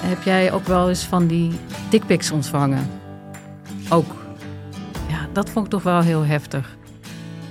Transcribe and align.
Heb 0.00 0.22
jij 0.22 0.52
ook 0.52 0.64
wel 0.64 0.88
eens 0.88 1.04
van 1.04 1.26
die 1.26 1.52
dickpics 1.90 2.30
ontvangen? 2.30 2.90
Ook. 3.88 4.14
Ja, 5.08 5.28
dat 5.32 5.50
vond 5.50 5.64
ik 5.64 5.70
toch 5.70 5.82
wel 5.82 6.00
heel 6.00 6.24
heftig. 6.24 6.76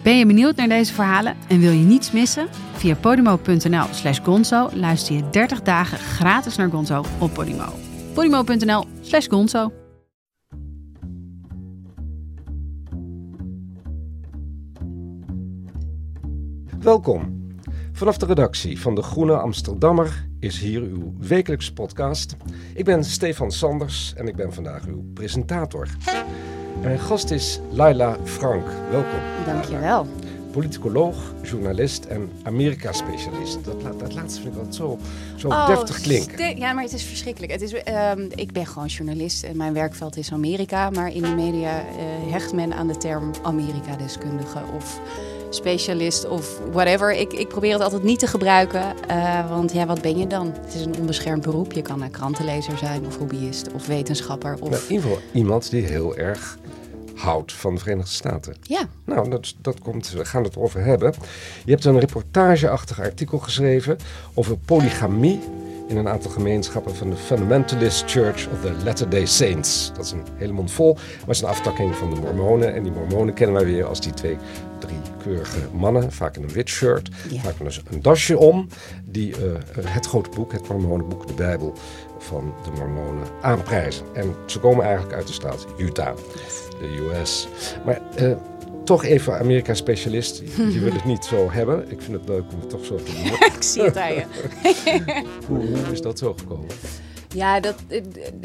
Ben 0.03 0.17
je 0.17 0.25
benieuwd 0.25 0.55
naar 0.55 0.67
deze 0.67 0.93
verhalen 0.93 1.35
en 1.47 1.59
wil 1.59 1.71
je 1.71 1.83
niets 1.83 2.11
missen? 2.11 2.47
Via 2.73 2.95
podimo.nl 2.95 3.85
slash 3.91 4.19
gonzo 4.23 4.69
luister 4.73 5.15
je 5.15 5.29
30 5.29 5.61
dagen 5.61 5.97
gratis 5.97 6.55
naar 6.55 6.69
Gonzo 6.69 7.03
op 7.19 7.33
Podimo. 7.33 7.73
podimo.nl 8.13 8.85
slash 9.01 9.27
gonzo 9.27 9.71
Welkom. 16.79 17.43
Vanaf 17.91 18.17
de 18.17 18.25
redactie 18.25 18.81
van 18.81 18.95
De 18.95 19.01
Groene 19.01 19.37
Amsterdammer 19.37 20.27
is 20.45 20.59
hier 20.59 20.81
uw 20.81 21.13
wekelijkse 21.19 21.73
podcast. 21.73 22.35
Ik 22.73 22.85
ben 22.85 23.03
Stefan 23.03 23.51
Sanders 23.51 24.13
en 24.17 24.27
ik 24.27 24.35
ben 24.35 24.53
vandaag 24.53 24.85
uw 24.85 25.03
presentator. 25.13 25.87
En 26.05 26.25
mijn 26.81 26.99
gast 26.99 27.31
is 27.31 27.59
Laila 27.71 28.17
Frank. 28.23 28.65
Welkom. 28.91 29.19
Dankjewel. 29.45 30.07
Politicoloog, 30.51 31.33
journalist 31.43 32.05
en 32.05 32.29
Amerika-specialist. 32.43 33.65
Dat, 33.65 33.81
la- 33.83 33.91
dat 33.97 34.13
laatste 34.13 34.41
vind 34.41 34.53
ik 34.53 34.57
altijd 34.59 34.75
zo, 34.75 34.97
zo 35.35 35.47
Oh, 35.47 35.67
deftig 35.67 36.01
klinken. 36.01 36.57
Ja, 36.57 36.73
maar 36.73 36.83
het 36.83 36.93
is 36.93 37.03
verschrikkelijk. 37.03 37.51
Het 37.51 37.61
is, 37.61 37.73
ehm, 37.73 38.21
ik 38.35 38.51
ben 38.51 38.65
gewoon 38.65 38.87
journalist 38.87 39.43
en 39.43 39.57
mijn 39.57 39.73
werkveld 39.73 40.17
is 40.17 40.31
Amerika. 40.31 40.89
Maar 40.89 41.13
in 41.13 41.21
de 41.21 41.35
media 41.35 41.79
eh, 41.79 42.31
hecht 42.31 42.53
men 42.53 42.73
aan 42.73 42.87
de 42.87 42.97
term 42.97 43.31
Amerika-deskundige 43.43 44.59
of 44.75 45.01
specialist 45.55 46.27
of 46.27 46.59
whatever. 46.71 47.13
Ik, 47.13 47.33
ik 47.33 47.47
probeer 47.47 47.73
het 47.73 47.81
altijd 47.81 48.03
niet 48.03 48.19
te 48.19 48.27
gebruiken, 48.27 49.07
eh, 49.07 49.49
want 49.49 49.73
ja, 49.73 49.85
wat 49.85 50.01
ben 50.01 50.17
je 50.17 50.27
dan? 50.27 50.53
Het 50.61 50.73
is 50.73 50.85
een 50.85 50.95
onbeschermd 50.99 51.43
beroep. 51.43 51.71
Je 51.71 51.81
kan 51.81 52.01
een 52.01 52.11
krantenlezer 52.11 52.77
zijn 52.77 53.05
of 53.05 53.17
hobbyist 53.17 53.73
of 53.73 53.87
wetenschapper. 53.87 54.57
Of... 54.59 54.69
in 54.69 54.95
ieder 54.95 55.09
geval 55.09 55.23
iemand 55.33 55.69
die 55.69 55.83
heel 55.83 56.15
erg 56.15 56.57
houdt 57.15 57.53
van 57.53 57.73
de 57.73 57.79
Verenigde 57.81 58.11
Staten. 58.11 58.55
Ja, 58.61 58.87
Nou, 59.05 59.29
dat, 59.29 59.53
dat 59.61 59.79
komt, 59.79 60.11
we 60.11 60.25
gaan 60.25 60.43
het 60.43 60.55
erover 60.55 60.83
hebben. 60.83 61.13
Je 61.65 61.71
hebt 61.71 61.85
een 61.85 61.99
reportageachtig 61.99 62.99
artikel 62.99 63.37
geschreven 63.37 63.97
over 64.33 64.57
polygamie 64.57 65.39
in 65.87 65.97
een 65.97 66.07
aantal 66.07 66.31
gemeenschappen 66.31 66.95
van 66.95 67.09
de 67.09 67.15
Fundamentalist 67.15 68.11
Church 68.11 68.47
of 68.51 68.61
the 68.61 68.71
Latter-day 68.83 69.25
Saints. 69.25 69.91
Dat 69.95 70.05
is 70.05 70.11
een 70.11 70.23
hele 70.35 70.53
mond 70.53 70.71
vol, 70.71 70.93
maar 70.93 71.03
het 71.19 71.29
is 71.35 71.41
een 71.41 71.47
aftakking 71.47 71.95
van 71.95 72.13
de 72.13 72.19
Mormonen. 72.19 72.73
En 72.73 72.83
die 72.83 72.91
Mormonen 72.91 73.33
kennen 73.33 73.55
wij 73.55 73.65
weer 73.65 73.85
als 73.85 74.01
die 74.01 74.13
twee, 74.13 74.37
drie 74.79 74.97
keurige 75.23 75.57
mannen, 75.73 76.11
vaak 76.11 76.35
in 76.35 76.43
een 76.43 76.51
wit 76.51 76.69
shirt, 76.69 77.09
Ja. 77.29 77.41
vaak 77.41 77.59
met 77.59 77.81
een 77.91 78.01
dasje 78.01 78.37
om, 78.37 78.67
die 79.05 79.35
eh, 79.35 79.41
het 79.89 80.05
grote 80.05 80.29
boek, 80.29 80.51
het 80.51 80.67
Mormonenboek, 80.67 81.27
de 81.27 81.33
Bijbel 81.33 81.73
van 82.17 82.53
de 82.63 82.69
Mormonen 82.79 83.27
aanprijzen. 83.41 84.05
En 84.13 84.35
ze 84.45 84.59
komen 84.59 84.85
eigenlijk 84.85 85.15
uit 85.15 85.27
de 85.27 85.33
staat 85.33 85.65
Utah, 85.77 86.15
de 86.79 87.09
US. 87.19 87.47
Maar 87.85 88.01
eh, 88.15 88.31
toch 88.85 89.03
even 89.03 89.39
Amerika-specialist. 89.39 90.41
Je 90.57 90.79
wil 90.79 90.93
het 90.93 91.05
niet 91.05 91.25
zo 91.25 91.51
hebben. 91.51 91.91
Ik 91.91 92.01
vind 92.01 92.17
het 92.17 92.27
leuk 92.27 92.43
om 92.53 92.59
het 92.59 92.69
toch 92.69 92.85
zo 92.85 92.95
te 92.95 93.11
doen. 93.11 93.47
ik 93.55 93.63
zie 93.63 93.81
het 93.81 93.97
aan 93.97 94.13
je. 94.13 94.25
Hoe, 95.47 95.57
hoe 95.65 95.91
is 95.91 96.01
dat 96.01 96.19
zo 96.19 96.35
gekomen? 96.37 96.67
Ja, 97.35 97.59
dat, 97.59 97.75
eh, 97.87 98.01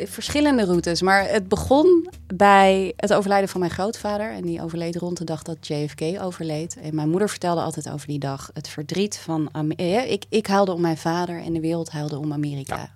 verschillende 0.07 0.65
routes. 0.65 1.03
Maar 1.03 1.29
het 1.29 1.49
begon 1.49 2.09
bij 2.35 2.93
het 2.97 3.13
overlijden 3.13 3.49
van 3.49 3.61
mijn 3.61 3.73
grootvader. 3.73 4.33
En 4.33 4.43
die 4.43 4.63
overleed 4.63 4.97
rond 4.97 5.17
de 5.19 5.25
dag 5.25 5.43
dat 5.43 5.67
JFK 5.67 6.03
overleed. 6.23 6.77
En 6.77 6.95
mijn 6.95 7.09
moeder 7.09 7.29
vertelde 7.29 7.61
altijd 7.61 7.91
over 7.91 8.07
die 8.07 8.19
dag 8.19 8.51
het 8.53 8.69
verdriet 8.69 9.17
van... 9.17 9.49
Am- 9.53 9.71
eh, 9.71 10.11
ik, 10.11 10.25
ik 10.29 10.47
huilde 10.47 10.73
om 10.73 10.81
mijn 10.81 10.97
vader 10.97 11.43
en 11.43 11.53
de 11.53 11.61
wereld 11.61 11.91
huilde 11.91 12.19
om 12.19 12.33
Amerika. 12.33 12.91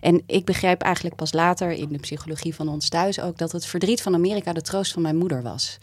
En 0.00 0.22
ik 0.26 0.44
begreep 0.44 0.82
eigenlijk 0.82 1.16
pas 1.16 1.32
later 1.32 1.70
in 1.70 1.88
de 1.88 1.98
psychologie 1.98 2.54
van 2.54 2.68
ons 2.68 2.88
thuis 2.88 3.20
ook... 3.20 3.38
dat 3.38 3.52
het 3.52 3.66
verdriet 3.66 4.02
van 4.02 4.14
Amerika 4.14 4.52
de 4.52 4.62
troost 4.62 4.92
van 4.92 5.02
mijn 5.02 5.16
moeder 5.16 5.42
was. 5.42 5.78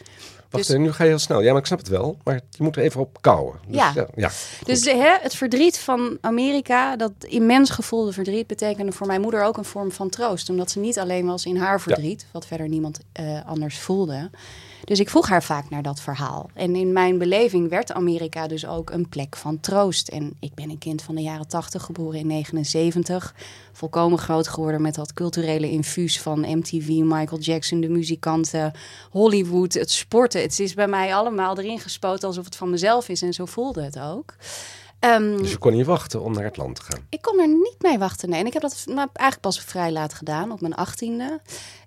Wacht, 0.56 0.68
Dus- 0.68 0.78
nu 0.78 0.92
ga 0.92 1.04
je 1.04 1.10
heel 1.10 1.20
snel. 1.20 1.42
Ja, 1.42 1.52
maar 1.52 1.60
ik 1.60 1.66
snap 1.66 1.80
het 1.80 1.88
wel. 1.88 2.18
Maar 2.24 2.42
je 2.50 2.64
moet 2.64 2.76
er 2.76 2.84
even 2.84 3.02
op 3.02 3.18
kouwen. 3.22 3.56
Dus, 3.68 3.76
Ja. 3.76 3.92
ja, 3.96 4.08
ja. 4.16 4.32
Dus 4.64 4.86
hè, 4.86 5.18
het 5.22 5.36
verdriet 5.36 5.80
van 5.80 6.18
Amerika, 6.22 6.96
dat 6.96 7.12
immens 7.20 7.70
gevoelde 7.70 8.12
verdriet, 8.14 8.48
betekende 8.48 8.92
voor 8.92 9.08
mijn 9.08 9.22
moeder 9.22 9.44
ook 9.44 9.58
een 9.58 9.66
vorm 9.66 9.92
van 9.92 10.10
troost. 10.10 10.50
Omdat 10.50 10.72
ze 10.72 10.80
niet 10.80 11.00
alleen 11.00 11.26
was 11.26 11.46
in 11.46 11.58
haar 11.58 11.82
verdriet, 11.82 12.26
wat 12.32 12.46
verder 12.48 12.68
niemand 12.68 13.00
eh, 13.12 13.46
anders 13.46 13.78
voelde. 13.80 14.30
Dus 14.84 15.00
ik 15.00 15.10
vroeg 15.10 15.30
haar 15.30 15.44
vaak 15.44 15.70
naar 15.70 15.84
dat 15.84 16.00
verhaal. 16.00 16.50
En 16.54 16.76
in 16.76 16.94
mijn 16.94 17.18
beleving 17.18 17.70
werd 17.70 17.92
Amerika 17.92 18.48
dus 18.48 18.68
ook 18.68 18.90
een 18.90 19.10
plek 19.10 19.36
van 19.36 19.60
troost. 19.60 20.08
En 20.08 20.34
ik 20.40 20.54
ben 20.54 20.70
een 20.70 20.78
kind 20.78 21.02
van 21.02 21.16
de 21.16 21.22
jaren 21.22 21.48
80, 21.48 21.84
geboren 21.84 22.20
in 22.20 22.28
79. 22.28 23.34
Volkomen 23.74 24.20
groot 24.20 24.48
geworden 24.48 24.82
met 24.82 24.96
dat 24.96 25.14
culturele 25.14 25.70
infuus 25.70 26.22
van 26.22 26.40
MTV, 26.58 26.88
Michael 26.88 27.40
Jackson, 27.40 27.80
de 27.82 27.90
muzikanten, 27.90 28.72
Hollywood, 29.12 29.74
het 29.74 29.92
sporten. 29.92 30.42
Het 30.46 30.60
is 30.60 30.74
bij 30.74 30.88
mij 30.88 31.16
allemaal 31.16 31.58
erin 31.58 31.80
gespoten 31.80 32.28
alsof 32.28 32.46
het 32.46 32.56
van 32.56 32.70
mezelf 32.70 33.10
is. 33.10 33.22
En 33.22 33.34
zo 33.34 33.46
voelde 33.46 33.84
het 33.84 34.00
ook. 34.00 34.34
Ehm, 35.00 35.38
Dus 35.38 35.52
je 35.52 35.58
kon 35.58 35.74
niet 35.74 35.86
wachten 35.86 36.22
om 36.22 36.34
naar 36.34 36.44
het 36.44 36.58
land 36.58 36.76
te 36.76 36.82
gaan. 36.82 37.06
ik 37.10 37.22
kon 37.22 37.40
er 37.40 37.48
niet 37.48 37.76
mee 37.80 37.98
wachten. 37.98 38.30
Nee. 38.30 38.40
En 38.40 38.46
ik 38.46 38.54
heb 38.54 38.62
dat 38.62 38.84
nou, 38.86 38.98
eigenlijk 39.14 39.42
pas 39.42 39.62
vrij 39.62 39.92
laat 39.92 40.14
gedaan, 40.14 40.52
op 40.52 40.62
mijn 40.62 40.76
achttiende. 40.76 41.42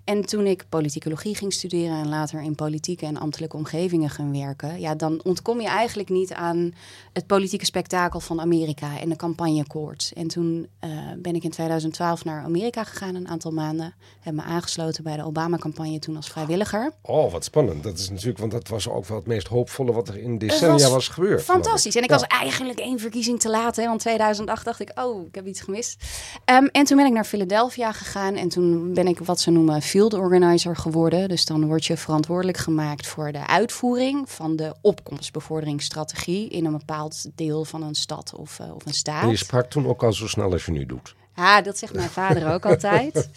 En 0.09 0.25
toen 0.25 0.45
ik 0.45 0.65
politicologie 0.69 1.35
ging 1.35 1.53
studeren 1.53 1.97
en 1.97 2.09
later 2.09 2.41
in 2.41 2.55
politieke 2.55 3.05
en 3.05 3.17
ambtelijke 3.17 3.57
omgevingen 3.57 4.09
ging 4.09 4.31
werken, 4.31 4.79
ja, 4.79 4.95
dan 4.95 5.19
ontkom 5.23 5.61
je 5.61 5.67
eigenlijk 5.67 6.09
niet 6.09 6.33
aan 6.33 6.73
het 7.13 7.27
politieke 7.27 7.65
spektakel 7.65 8.19
van 8.19 8.41
Amerika 8.41 8.99
en 8.99 9.09
de 9.09 9.15
campagnekoorts. 9.15 10.13
En 10.13 10.27
toen 10.27 10.67
eh, 10.79 10.89
ben 11.17 11.35
ik 11.35 11.43
in 11.43 11.49
2012 11.49 12.25
naar 12.25 12.43
Amerika 12.43 12.83
gegaan, 12.83 13.15
een 13.15 13.27
aantal 13.27 13.51
maanden. 13.51 13.93
Heb 14.19 14.33
me 14.33 14.41
aangesloten 14.41 15.03
bij 15.03 15.15
de 15.15 15.25
Obama-campagne 15.25 15.99
toen 15.99 16.15
als 16.15 16.29
vrijwilliger. 16.29 16.91
Oh, 17.01 17.31
wat 17.31 17.43
spannend. 17.43 17.83
Dat 17.83 17.97
is 17.97 18.09
natuurlijk, 18.09 18.37
want 18.39 18.51
dat 18.51 18.67
was 18.67 18.89
ook 18.89 19.05
wel 19.05 19.17
het 19.17 19.27
meest 19.27 19.47
hoopvolle 19.47 19.91
wat 19.91 20.07
er 20.07 20.17
in 20.17 20.37
decennia 20.37 20.73
was 20.73 20.91
was, 20.91 21.07
gebeurd. 21.07 21.43
Fantastisch. 21.43 21.95
En 21.95 22.03
ik 22.03 22.09
Ja. 22.09 22.15
was 22.15 22.27
eigenlijk 22.27 22.79
één 22.79 22.99
verkiezing 22.99 23.39
te 23.39 23.49
laat. 23.49 23.75
Hè, 23.75 23.85
want 23.85 23.99
2008 23.99 24.65
dacht 24.65 24.79
ik, 24.79 24.91
oh, 24.99 25.25
ik 25.27 25.35
heb 25.35 25.45
iets 25.45 25.61
gemist. 25.61 26.03
Ehm, 26.45 26.65
en 26.71 26.83
toen 26.85 26.97
ben 26.97 27.05
ik 27.05 27.13
naar 27.13 27.25
Philadelphia 27.25 27.91
gegaan. 27.91 28.35
En 28.35 28.49
toen 28.49 28.93
ben 28.93 29.07
ik 29.07 29.19
wat 29.19 29.39
ze 29.39 29.51
noemen 29.51 29.81
field 29.99 30.13
organizer 30.13 30.75
geworden. 30.75 31.29
Dus 31.29 31.45
dan 31.45 31.65
word 31.65 31.85
je 31.85 31.97
verantwoordelijk 31.97 32.57
gemaakt 32.57 33.07
voor 33.07 33.31
de 33.31 33.47
uitvoering 33.47 34.29
van 34.29 34.55
de 34.55 34.73
opkomstbevorderingsstrategie 34.81 36.49
in 36.49 36.65
een 36.65 36.77
bepaald 36.77 37.25
deel 37.35 37.65
van 37.65 37.83
een 37.83 37.95
stad 37.95 38.33
of, 38.35 38.59
eh, 38.59 38.75
of 38.75 38.85
een 38.85 38.93
staat. 38.93 39.23
En 39.23 39.29
je 39.29 39.35
sprak 39.35 39.69
toen 39.69 39.87
ook 39.87 40.03
al 40.03 40.13
zo 40.13 40.27
snel 40.27 40.51
als 40.51 40.65
je 40.65 40.71
nu 40.71 40.85
doet. 40.85 41.15
Ja, 41.39 41.61
dat 41.61 41.77
zegt 41.77 41.93
mijn 41.93 42.09
vader 42.09 42.53
ook 42.53 42.65
altijd. 42.65 43.29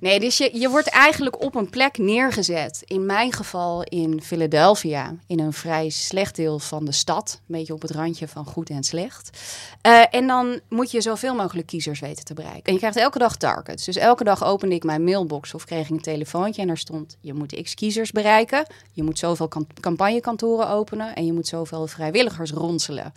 Nee, 0.00 0.20
dus 0.20 0.38
je, 0.38 0.50
je 0.58 0.68
wordt 0.68 0.88
eigenlijk 0.88 1.42
op 1.44 1.54
een 1.54 1.70
plek 1.70 1.98
neergezet. 1.98 2.82
In 2.84 3.06
mijn 3.06 3.32
geval 3.32 3.82
in 3.82 4.22
Philadelphia, 4.22 5.14
in 5.26 5.40
een 5.40 5.52
vrij 5.52 5.88
slecht 5.90 6.36
deel 6.36 6.58
van 6.58 6.84
de 6.84 6.92
stad. 6.92 7.40
Een 7.48 7.54
beetje 7.58 7.72
op 7.72 7.82
het 7.82 7.90
randje 7.90 8.28
van 8.28 8.44
goed 8.44 8.70
en 8.70 8.82
slecht. 8.82 9.38
Eh, 9.80 10.02
en 10.10 10.26
dan 10.26 10.60
moet 10.68 10.90
je 10.90 11.00
zoveel 11.00 11.34
mogelijk 11.34 11.66
kiezers 11.66 12.00
weten 12.00 12.24
te 12.24 12.34
bereiken. 12.34 12.62
En 12.64 12.72
je 12.72 12.78
krijgt 12.78 12.96
elke 12.96 13.18
dag 13.18 13.36
targets. 13.36 13.84
Dus 13.84 13.96
elke 13.96 14.24
dag 14.24 14.44
opende 14.44 14.74
ik 14.74 14.84
mijn 14.84 15.04
mailbox 15.04 15.54
of 15.54 15.64
kreeg 15.64 15.84
ik 15.84 15.90
een 15.90 16.00
telefoontje. 16.00 16.62
En 16.62 16.68
daar 16.68 16.78
stond, 16.78 17.16
je 17.20 17.34
moet 17.34 17.62
x 17.62 17.74
kiezers 17.74 18.10
bereiken. 18.12 18.66
Je 18.92 19.02
moet 19.02 19.18
zoveel 19.18 19.48
kan- 19.48 19.66
campagnekantoren 19.80 20.68
openen. 20.68 21.14
En 21.14 21.26
je 21.26 21.32
moet 21.32 21.46
zoveel 21.48 21.86
vrijwilligers 21.86 22.50
ronselen. 22.50 23.12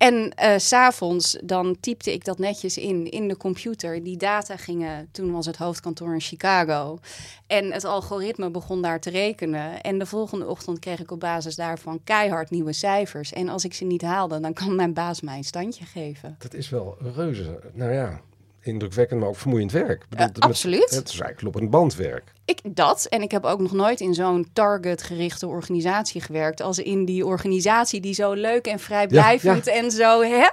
En 0.00 0.34
eh, 0.34 0.58
s 0.58 0.68
s'avonds 0.68 1.38
dan 1.44 1.76
typte 1.80 2.12
ik 2.12 2.24
dat 2.24 2.38
netjes 2.38 2.78
in, 2.78 3.10
in 3.10 3.28
de 3.28 3.36
computer. 3.36 4.04
Die 4.04 4.16
data 4.16 4.56
gingen, 4.56 5.08
toen 5.12 5.32
was 5.32 5.46
het 5.46 5.56
hoofdkantoor 5.56 6.14
in 6.14 6.20
Chicago. 6.20 6.98
En 7.46 7.72
het 7.72 7.84
algoritme 7.84 8.50
begon 8.50 8.82
daar 8.82 9.00
te 9.00 9.10
rekenen. 9.10 9.80
En 9.80 9.98
de 9.98 10.06
volgende 10.06 10.46
ochtend 10.46 10.78
kreeg 10.78 11.00
ik 11.00 11.10
op 11.10 11.20
basis 11.20 11.56
daarvan 11.56 12.00
keihard 12.04 12.50
nieuwe 12.50 12.72
cijfers. 12.72 13.32
En 13.32 13.48
als 13.48 13.64
ik 13.64 13.74
ze 13.74 13.84
niet 13.84 14.02
haalde, 14.02 14.40
dan 14.40 14.52
kan 14.52 14.74
mijn 14.74 14.92
baas 14.92 15.20
mij 15.20 15.36
een 15.36 15.44
standje 15.44 15.84
geven. 15.84 16.36
Dat 16.38 16.54
is 16.54 16.68
wel 16.68 16.96
reuze. 17.14 17.60
Nou 17.72 17.92
ja, 17.92 18.20
indrukwekkend, 18.62 19.20
maar 19.20 19.28
ook 19.28 19.36
vermoeiend 19.36 19.72
werk. 19.72 20.06
Bedoel, 20.08 20.26
Eh, 20.26 20.32
met- 20.32 20.40
absoluut. 20.44 20.90
Het 20.90 21.08
is 21.08 21.20
eigenlijk 21.20 21.42
lopend 21.42 21.70
bandwerk. 21.70 22.32
Ik 22.44 22.60
dat. 22.64 23.06
En 23.10 23.22
ik 23.22 23.30
heb 23.30 23.44
ook 23.44 23.60
nog 23.60 23.72
nooit 23.72 24.00
in 24.00 24.14
zo'n 24.14 24.46
target-gerichte 24.52 25.46
organisatie 25.46 26.20
gewerkt. 26.20 26.60
Als 26.60 26.78
in 26.78 27.04
die 27.04 27.26
organisatie 27.26 28.00
die 28.00 28.14
zo 28.14 28.32
leuk 28.32 28.66
en 28.66 28.78
vrijblijvend 28.78 29.66
en 29.66 29.90
zo. 29.90 30.22
Hè? 30.22 30.48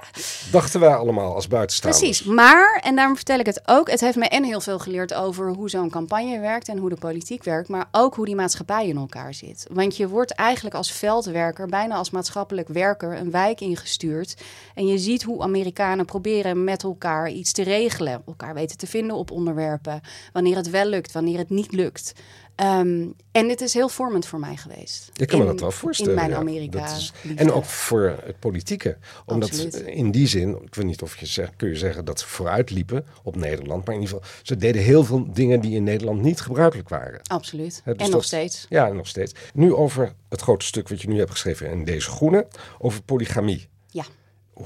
Dachten 0.50 0.80
wij 0.80 0.94
allemaal 0.94 1.34
als 1.34 1.48
buitenstaanders. 1.48 2.02
Precies. 2.02 2.26
Maar, 2.26 2.80
en 2.84 2.96
daarom 2.96 3.16
vertel 3.16 3.38
ik 3.38 3.46
het 3.46 3.60
ook. 3.64 3.90
Het 3.90 4.00
heeft 4.00 4.16
me 4.16 4.28
en 4.28 4.44
heel 4.44 4.60
veel 4.60 4.78
geleerd 4.78 5.14
over 5.14 5.48
hoe 5.54 5.70
zo'n 5.70 5.90
campagne 5.90 6.40
werkt 6.40 6.68
en 6.68 6.78
hoe 6.78 6.88
de 6.88 6.96
politiek 6.96 7.44
werkt. 7.44 7.68
Maar 7.68 7.88
ook 7.92 8.14
hoe 8.14 8.24
die 8.26 8.34
maatschappij 8.34 8.88
in 8.88 8.96
elkaar 8.96 9.34
zit. 9.34 9.66
Want 9.72 9.96
je 9.96 10.08
wordt 10.08 10.32
eigenlijk 10.32 10.74
als 10.76 10.92
veldwerker, 10.92 11.66
bijna 11.66 11.94
als 11.94 12.10
maatschappelijk 12.10 12.68
werker, 12.68 13.16
een 13.18 13.30
wijk 13.30 13.60
ingestuurd. 13.60 14.34
En 14.74 14.86
je 14.86 14.98
ziet 14.98 15.22
hoe 15.22 15.42
Amerikanen 15.42 16.04
proberen 16.04 16.64
met 16.64 16.82
elkaar 16.82 17.30
iets 17.30 17.52
te 17.52 17.62
regelen. 17.62 17.96
Elkaar 18.06 18.54
weten 18.54 18.76
te 18.76 18.86
vinden 18.86 19.16
op 19.16 19.30
onderwerpen. 19.30 20.00
Wanneer 20.32 20.56
het 20.56 20.70
wel 20.70 20.86
lukt, 20.86 21.12
wanneer 21.12 21.38
het 21.38 21.50
niet 21.50 21.72
lukt. 21.72 22.12
Ehm, 22.54 23.06
en 23.32 23.48
dit 23.48 23.60
is 23.60 23.74
heel 23.74 23.88
vormend 23.88 24.26
voor 24.26 24.38
mij 24.38 24.56
geweest. 24.56 25.10
Ik 25.16 25.28
kan 25.28 25.38
me 25.38 25.44
In- 25.44 25.50
dat 25.50 25.60
wel 25.60 25.70
voorstellen. 25.70 26.12
In 26.12 26.18
mijn 26.18 26.30
ja. 26.30 26.36
Amerika. 26.36 26.84
Is- 26.96 27.12
en 27.36 27.52
ook 27.52 27.64
voor 27.64 28.18
het 28.24 28.38
politieke. 28.38 28.96
Omdat 29.26 29.48
Absoluut. 29.48 29.74
in 29.74 30.10
die 30.10 30.26
zin, 30.26 30.58
ik 30.64 30.74
weet 30.74 30.84
niet 30.86 31.02
of 31.02 31.16
je 31.16 31.26
zegt, 31.26 31.56
kun 31.56 31.68
je 31.68 31.76
zeggen 31.76 32.04
dat 32.04 32.20
ze 32.20 32.26
vooruit 32.26 32.70
liepen 32.70 33.06
op 33.22 33.36
Nederland. 33.36 33.84
Maar 33.84 33.94
in 33.94 34.00
ieder 34.00 34.16
geval, 34.16 34.30
ze 34.42 34.56
deden 34.56 34.82
heel 34.82 35.04
veel 35.04 35.32
dingen 35.32 35.60
die 35.60 35.74
in 35.74 35.82
Nederland 35.82 36.22
niet 36.22 36.40
gebruikelijk 36.40 36.88
waren. 36.88 37.20
Absoluut. 37.22 37.82
Dus 37.84 37.96
en 37.96 38.10
nog 38.10 38.24
steeds. 38.24 38.66
Ja, 38.68 38.88
nog 38.88 39.06
steeds. 39.06 39.32
Nu 39.54 39.74
over 39.74 40.12
het 40.28 40.40
grote 40.40 40.64
stuk 40.64 40.88
wat 40.88 41.02
je 41.02 41.08
nu 41.08 41.18
hebt 41.18 41.30
geschreven 41.30 41.70
in 41.70 41.84
deze 41.84 42.10
groene, 42.10 42.46
over 42.78 43.02
polygamie. 43.02 43.68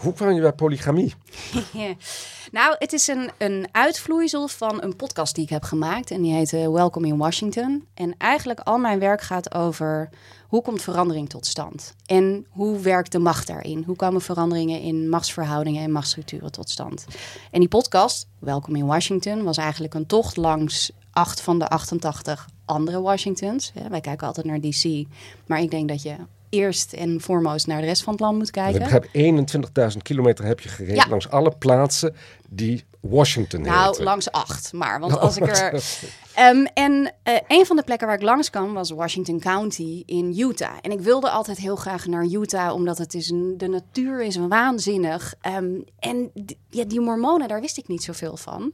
Hoe 0.01 0.13
kwam 0.13 0.31
je 0.31 0.41
bij 0.41 0.53
polygamie? 0.53 1.15
Nou, 2.51 2.75
het 2.79 2.93
is 2.93 3.07
een, 3.07 3.31
een 3.39 3.69
uitvloeisel 3.71 4.49
van 4.49 4.83
een 4.83 4.97
podcast 4.97 5.35
die 5.35 5.45
ik 5.45 5.51
heb 5.51 5.63
gemaakt. 5.63 6.11
En 6.11 6.23
die 6.23 6.33
heet 6.33 6.53
eh, 6.53 6.69
Welcome 6.69 7.07
in 7.07 7.17
Washington. 7.17 7.87
En 7.95 8.15
eigenlijk 8.19 8.61
al 8.61 8.79
mijn 8.79 8.99
werk 8.99 9.21
gaat 9.21 9.55
over 9.55 10.11
hoe 10.49 10.63
komt 10.63 10.83
verandering 10.83 11.29
tot 11.29 11.47
stand? 11.47 11.95
En 12.07 12.47
hoe 12.51 12.79
werkt 12.79 13.13
de 13.13 13.19
macht 13.19 13.47
daarin? 13.47 13.83
Hoe 13.87 13.97
komen 13.97 14.21
veranderingen 14.21 14.81
in 14.81 15.09
machtsverhoudingen 15.09 15.83
en 15.83 15.93
machtsstructuren 15.93 16.53
tot 16.53 16.71
stand? 16.71 17.07
En 17.51 17.61
die 17.61 17.69
podcast, 17.69 18.29
Welcome 18.39 18.79
in 18.79 18.87
Washington, 18.87 19.43
was 19.43 19.57
eigenlijk 19.57 19.95
een 19.95 20.07
tocht 20.07 20.37
langs 20.37 20.93
acht 21.11 21.41
van 21.41 21.59
de 21.59 21.69
88 21.69 22.49
andere 22.65 23.01
Washingtons. 23.01 23.73
Ja, 23.75 23.89
wij 23.89 24.01
kijken 24.01 24.27
altijd 24.27 24.47
naar 24.47 24.61
DC. 24.61 25.07
Maar 25.47 25.61
ik 25.61 25.71
denk 25.71 25.89
dat 25.89 26.03
je 26.03 26.17
eerst 26.53 26.93
en 26.93 27.21
foremost 27.21 27.67
naar 27.67 27.81
de 27.81 27.87
rest 27.87 28.03
van 28.03 28.13
het 28.13 28.23
land 28.23 28.39
moet 28.39 28.47
Ik 28.47 28.53
kijken. 28.53 28.79
begrijp 28.81 29.05
21.000 29.93 29.97
kilometer 30.03 30.45
heb 30.45 30.61
je 30.61 30.69
gereden 30.69 30.95
Ja. 30.95 31.07
langs 31.09 31.29
alle 31.29 31.51
plaatsen 31.59 32.15
die 32.49 32.85
Washington 33.01 33.61
Nou, 33.63 33.87
heten. 33.87 34.05
langs 34.05 34.31
acht. 34.33 34.73
Maar, 34.73 35.01
want 35.01 35.19
als 35.19 35.37
ik 35.37 35.47
er. 35.57 35.83
Ehm, 36.35 36.65
en 36.75 37.15
eh, 37.23 37.35
een 37.49 37.67
van 37.67 37.77
de 37.77 37.83
plekken 37.83 38.07
waar 38.07 38.17
ik 38.17 38.23
langs 38.23 38.51
kwam 38.51 38.73
was 38.73 38.91
Washington 38.91 39.41
County 39.41 40.03
in 40.07 40.35
Utah. 40.39 40.77
En 40.81 40.91
ik 40.91 41.01
wilde 41.01 41.31
altijd 41.31 41.59
heel 41.59 41.77
graag 41.77 42.07
naar 42.07 42.25
Utah, 42.25 42.75
omdat 42.75 42.99
het 42.99 43.15
is 43.15 43.27
de 43.57 43.69
natuur 43.69 44.23
is 44.23 44.37
waanzinnig. 44.37 45.35
Ehm, 45.41 45.81
en 45.99 46.31
ja, 46.69 46.85
die 46.85 47.01
mormonen, 47.01 47.49
daar 47.49 47.61
wist 47.61 47.79
ik 47.79 47.89
niet 47.89 48.03
zoveel 48.03 48.37
van. 48.37 48.73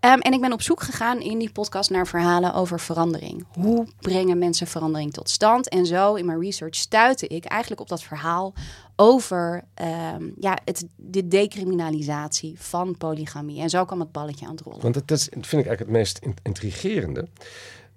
Ehm, 0.00 0.18
en 0.18 0.32
ik 0.32 0.40
ben 0.40 0.52
op 0.52 0.62
zoek 0.62 0.82
gegaan 0.82 1.20
in 1.20 1.38
die 1.38 1.52
podcast 1.52 1.90
naar 1.90 2.06
verhalen 2.06 2.54
over 2.54 2.80
verandering. 2.80 3.46
Hoe 3.52 3.86
brengen 4.00 4.38
mensen 4.38 4.66
verandering 4.66 5.12
tot 5.12 5.30
stand? 5.30 5.68
En 5.68 5.86
zo 5.86 6.14
in 6.14 6.26
mijn 6.26 6.40
research 6.40 6.74
stuitte 6.74 7.26
ik 7.26 7.44
eigenlijk 7.44 7.80
op 7.80 7.88
dat 7.88 8.02
verhaal 8.02 8.54
over 8.96 9.64
ja, 10.40 10.58
het, 10.64 10.86
de 10.96 11.28
decriminalisatie 11.28 12.54
van 12.58 12.96
polygamie. 12.96 13.60
En 13.60 13.70
zo 13.70 13.84
kwam 13.84 14.00
het 14.00 14.12
balletje 14.12 14.46
aan 14.46 14.50
het 14.50 14.60
rollen. 14.60 14.80
Want 14.80 15.08
dat 15.08 15.28
vind 15.30 15.44
ik 15.44 15.52
eigenlijk 15.52 15.78
het 15.80 15.90
meest 15.90 16.18
in- 16.18 16.36
intrigerende. 16.96 17.28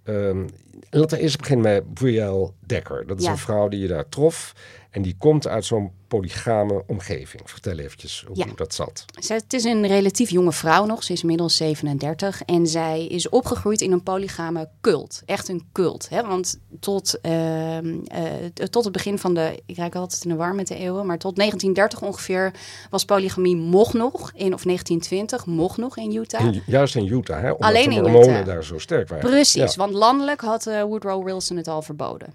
Ehm 0.04 0.48
laten 0.92 1.18
we 1.18 1.24
eerst 1.24 1.38
beginnen 1.38 1.74
met 1.74 1.94
Brielle 1.94 2.52
Dekker. 2.66 3.08
Dat 3.08 3.18
is 3.20 3.26
Ja. 3.26 3.32
een 3.32 3.38
vrouw 3.38 3.68
die 3.68 3.80
je 3.80 3.88
daar 3.88 4.10
trof. 4.10 4.54
En 4.90 5.02
die 5.02 5.16
komt 5.18 5.48
uit 5.48 5.66
zo'n 5.66 5.92
polygame 6.08 6.84
omgeving. 6.88 7.42
Vertel 7.46 7.78
eventjes 7.78 8.24
hoe 8.28 8.38
Ja. 8.38 8.46
dat 8.56 8.74
zat. 8.74 9.06
Zij, 9.20 9.36
het 9.36 9.54
is 9.54 9.64
een 9.64 9.88
relatief 9.88 10.30
jonge 10.30 10.52
vrouw 10.52 10.86
nog. 10.86 11.04
Ze 11.04 11.14
is 11.14 11.22
inmiddels 11.22 11.56
37. 11.58 12.42
En 12.46 12.68
zij 12.68 13.06
is 13.08 13.30
opgegroeid 13.30 13.82
in 13.82 13.92
een 13.92 14.04
polygame 14.04 14.70
cult. 14.82 15.22
Echt 15.26 15.48
een 15.48 15.64
cult. 15.72 16.10
Hè? 16.10 16.26
Want 16.28 16.60
tot, 16.80 17.20
ehm, 17.22 18.00
eh, 18.08 18.24
tot 18.70 18.84
het 18.84 18.94
begin 18.94 19.18
van 19.20 19.34
de... 19.34 19.62
Ik 19.66 19.76
rijk 19.76 19.96
altijd 19.96 20.24
in 20.24 20.30
de 20.30 20.36
war 20.36 20.56
met 20.56 20.68
de 20.68 20.76
eeuwen. 20.76 21.06
Maar 21.06 21.18
tot 21.18 21.36
1930 21.36 22.02
ongeveer 22.08 22.54
was 22.90 23.06
polygamie 23.06 23.56
mocht 23.56 23.94
nog. 23.94 24.32
In, 24.34 24.54
of 24.54 24.64
1920 24.64 25.46
mocht 25.46 25.78
nog 25.78 25.98
in 25.98 26.16
Utah. 26.16 26.46
In- 26.46 26.64
juist 26.66 26.96
in 26.96 27.06
Utah, 27.08 27.42
hè? 27.42 27.52
omdat 27.52 27.68
Alleen 27.70 27.90
de 27.90 28.10
Utah. 28.10 28.46
daar 28.46 28.64
zo 28.64 28.78
sterk 28.78 29.10
waren. 29.10 29.30
Precies, 29.30 29.74
Ja. 29.74 29.78
want 29.78 29.94
landelijk 29.94 30.42
had 30.42 30.68
eh, 30.68 30.82
Woodrow 30.84 31.24
Wilson 31.26 31.58
het 31.58 31.68
al 31.68 31.82
verboden. 31.82 32.34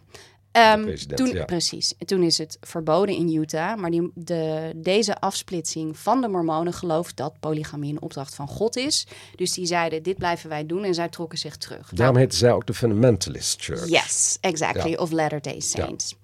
President, 0.83 1.17
toen, 1.17 1.33
ja. 1.35 1.45
Precies, 1.45 1.95
toen 2.06 2.23
is 2.23 2.39
het 2.39 2.59
verboden 2.61 3.15
in 3.15 3.35
Utah. 3.35 3.77
Maar 3.79 3.91
die, 3.91 4.11
de, 4.15 4.73
deze 4.77 5.21
afsplitsing 5.21 5.99
van 5.99 6.21
de 6.21 6.29
mormonen 6.29 6.73
gelooft 6.73 7.17
dat 7.17 7.35
polygamie 7.41 7.93
een 7.93 8.03
opdracht 8.03 8.35
van 8.35 8.49
God 8.49 8.77
is. 8.77 9.06
Dus 9.37 9.53
die 9.53 9.67
zeiden, 9.67 10.03
dit 10.03 10.17
blijven 10.19 10.49
wij 10.49 10.67
doen. 10.67 10.85
En 10.85 10.95
zij 10.95 11.09
trokken 11.09 11.39
zich 11.39 11.56
terug. 11.56 11.91
Daarom 11.95 12.17
heette 12.17 12.37
zij 12.37 12.53
ook 12.53 12.67
de 12.67 12.75
Fundamentalist 12.75 13.62
Church. 13.62 13.89
Yes, 13.89 14.39
exactly, 14.41 14.91
Ja. 14.91 14.97
of 14.97 15.11
Latter-day 15.11 15.61
Saints. 15.61 16.15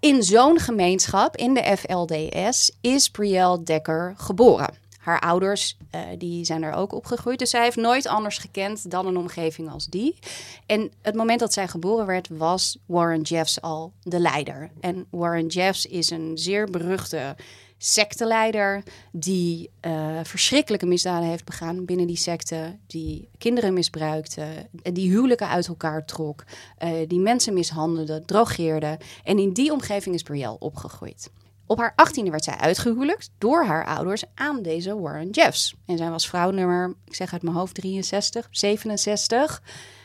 In 0.00 0.22
zo'n 0.22 0.58
gemeenschap, 0.58 1.36
in 1.36 1.54
de 1.54 1.76
FLDS, 1.78 2.72
is 2.80 3.10
Brielle 3.10 3.62
Dekker 3.62 4.14
geboren. 4.16 4.74
Haar 5.00 5.20
ouders 5.20 5.76
eh, 5.90 6.00
die 6.18 6.44
zijn 6.44 6.62
er 6.62 6.72
ook 6.72 6.92
opgegroeid. 6.92 7.38
Dus 7.38 7.50
zij 7.50 7.62
heeft 7.62 7.76
nooit 7.76 8.06
anders 8.06 8.38
gekend 8.38 8.90
dan 8.90 9.06
een 9.06 9.16
omgeving 9.16 9.70
als 9.70 9.86
die. 9.86 10.18
En 10.66 10.90
het 11.02 11.14
moment 11.14 11.40
dat 11.40 11.52
zij 11.52 11.68
geboren 11.68 12.06
werd, 12.06 12.28
was 12.28 12.78
Warren 12.86 13.22
Jeffs 13.22 13.60
al 13.60 13.92
de 14.02 14.20
leider. 14.20 14.70
En 14.80 15.06
Warren 15.10 15.46
Jeffs 15.46 15.86
is 15.86 16.10
een 16.10 16.32
zeer 16.34 16.70
beruchte 16.70 17.36
secteleider 17.82 18.82
die 19.12 19.70
eh, 19.80 20.18
verschrikkelijke 20.22 20.86
misdaden 20.86 21.28
heeft 21.28 21.44
begaan 21.44 21.84
binnen 21.84 22.06
die 22.06 22.16
secte, 22.16 22.76
die 22.86 23.28
kinderen 23.38 23.72
misbruikte, 23.72 24.44
die 24.92 25.10
huwelijken 25.10 25.48
uit 25.48 25.68
elkaar 25.68 26.04
trok, 26.04 26.44
eh, 26.78 26.90
die 27.08 27.20
mensen 27.20 27.54
mishandelde, 27.54 28.24
drogeerde. 28.24 28.98
En 29.24 29.38
in 29.38 29.52
die 29.52 29.72
omgeving 29.72 30.14
is 30.14 30.22
Brielle 30.22 30.58
opgegroeid. 30.58 31.30
Op 31.70 31.78
haar 31.78 31.92
achttiende 31.96 32.30
werd 32.30 32.44
zij 32.44 32.56
uitgehuwelijkt 32.56 33.30
door 33.38 33.64
haar 33.64 33.86
ouders 33.86 34.22
aan 34.34 34.62
deze 34.62 35.00
Warren 35.00 35.30
Jeffs. 35.30 35.74
En 35.86 35.96
zij 35.98 36.10
was 36.10 36.28
vrouw 36.28 36.50
nummer, 36.50 36.94
ik 37.04 37.14
zeg 37.14 37.32
uit 37.32 37.42
mijn 37.42 37.56
hoofd, 37.56 37.74
63, 37.74 38.48
67. 38.50 39.62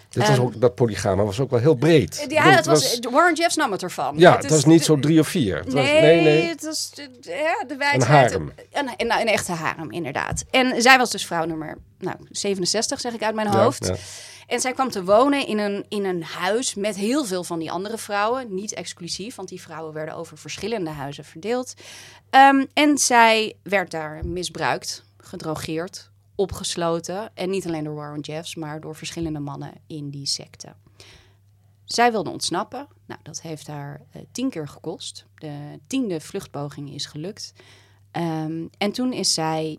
Dit 0.10 0.28
was 0.28 0.38
Ehm, 0.38 0.42
ook, 0.46 0.62
dat 0.62 0.76
polygame 0.76 1.24
was 1.24 1.40
ook 1.40 1.50
wel 1.50 1.60
heel 1.60 1.76
breed. 1.76 2.26
Ja, 2.30 2.44
bedoel, 2.44 2.56
het 2.56 2.66
was, 2.66 3.00
Warren 3.12 3.36
Jeffs 3.36 3.56
nam 3.56 3.72
het 3.72 3.84
ervan. 3.84 4.18
Ja, 4.18 4.32
Het 4.32 4.36
het 4.42 4.46
is- 4.46 4.52
was 4.52 4.66
niet 4.66 4.84
zo 4.84 5.00
drie 5.00 5.20
of 5.20 5.28
vier. 5.28 5.56
Het 5.56 5.66
was, 5.66 5.74
Nee, 5.74 6.02
nee, 6.02 6.22
nee. 6.24 6.48
het 6.48 6.64
was 6.64 6.92
de, 6.94 7.10
ja, 7.22 7.64
de 7.68 7.76
wijsheid. 7.78 8.08
harem. 8.08 8.52
Een, 8.72 8.90
een, 8.98 9.12
een 9.22 9.28
echte 9.28 9.52
harem, 9.52 9.92
inderdaad. 9.92 10.44
En 10.52 10.82
zij 10.82 10.98
was 10.98 11.12
dus 11.12 11.26
vrouw 11.26 11.46
nummer 11.46 11.78
nou, 12.00 12.16
67, 12.30 13.00
zeg 13.00 13.14
ik 13.14 13.24
uit 13.24 13.36
mijn 13.36 13.52
Ja, 13.52 13.64
hoofd. 13.64 13.86
ja. 13.88 13.96
En 14.48 14.60
zij 14.60 14.74
kwam 14.74 14.90
te 14.90 15.04
wonen 15.04 15.48
in 15.48 15.58
een, 15.58 15.86
in 15.90 16.06
een 16.06 16.24
huis 16.24 16.75
met 16.75 16.96
heel 16.96 17.25
veel 17.25 17.44
van 17.44 17.60
die 17.60 17.72
andere 17.72 17.98
vrouwen. 17.98 18.54
Niet 18.54 18.74
exclusief, 18.74 19.36
want 19.36 19.50
die 19.50 19.62
vrouwen 19.62 19.94
werden 19.94 20.16
over 20.16 20.38
verschillende 20.38 20.90
huizen 20.90 21.25
verdeeld. 21.25 21.74
Ehm, 22.30 22.66
en 22.74 22.98
zij 22.98 23.58
werd 23.64 23.92
daar 23.92 24.28
misbruikt, 24.28 25.04
gedrogeerd, 25.18 26.10
opgesloten. 26.36 27.32
En 27.34 27.50
niet 27.50 27.68
alleen 27.68 27.84
door 27.84 27.96
Warren 27.96 28.20
Jeffs, 28.20 28.56
maar 28.56 28.82
door 28.82 28.96
verschillende 28.96 29.40
mannen 29.40 29.74
in 29.88 30.10
die 30.10 30.28
secte. 30.28 30.74
Zij 31.84 32.12
wilde 32.12 32.30
ontsnappen. 32.30 32.88
Nou, 33.06 33.20
dat 33.24 33.42
heeft 33.42 33.68
haar 33.68 34.02
eh, 34.12 34.22
tien 34.32 34.50
keer 34.50 34.68
gekost. 34.68 35.25
De 35.36 35.80
tiende 35.88 36.20
vluchtpoging 36.20 36.94
is 36.94 37.06
gelukt. 37.06 37.54
Ehm, 38.12 38.68
en 38.78 38.92
toen 38.92 39.14
is 39.14 39.34
zij 39.34 39.78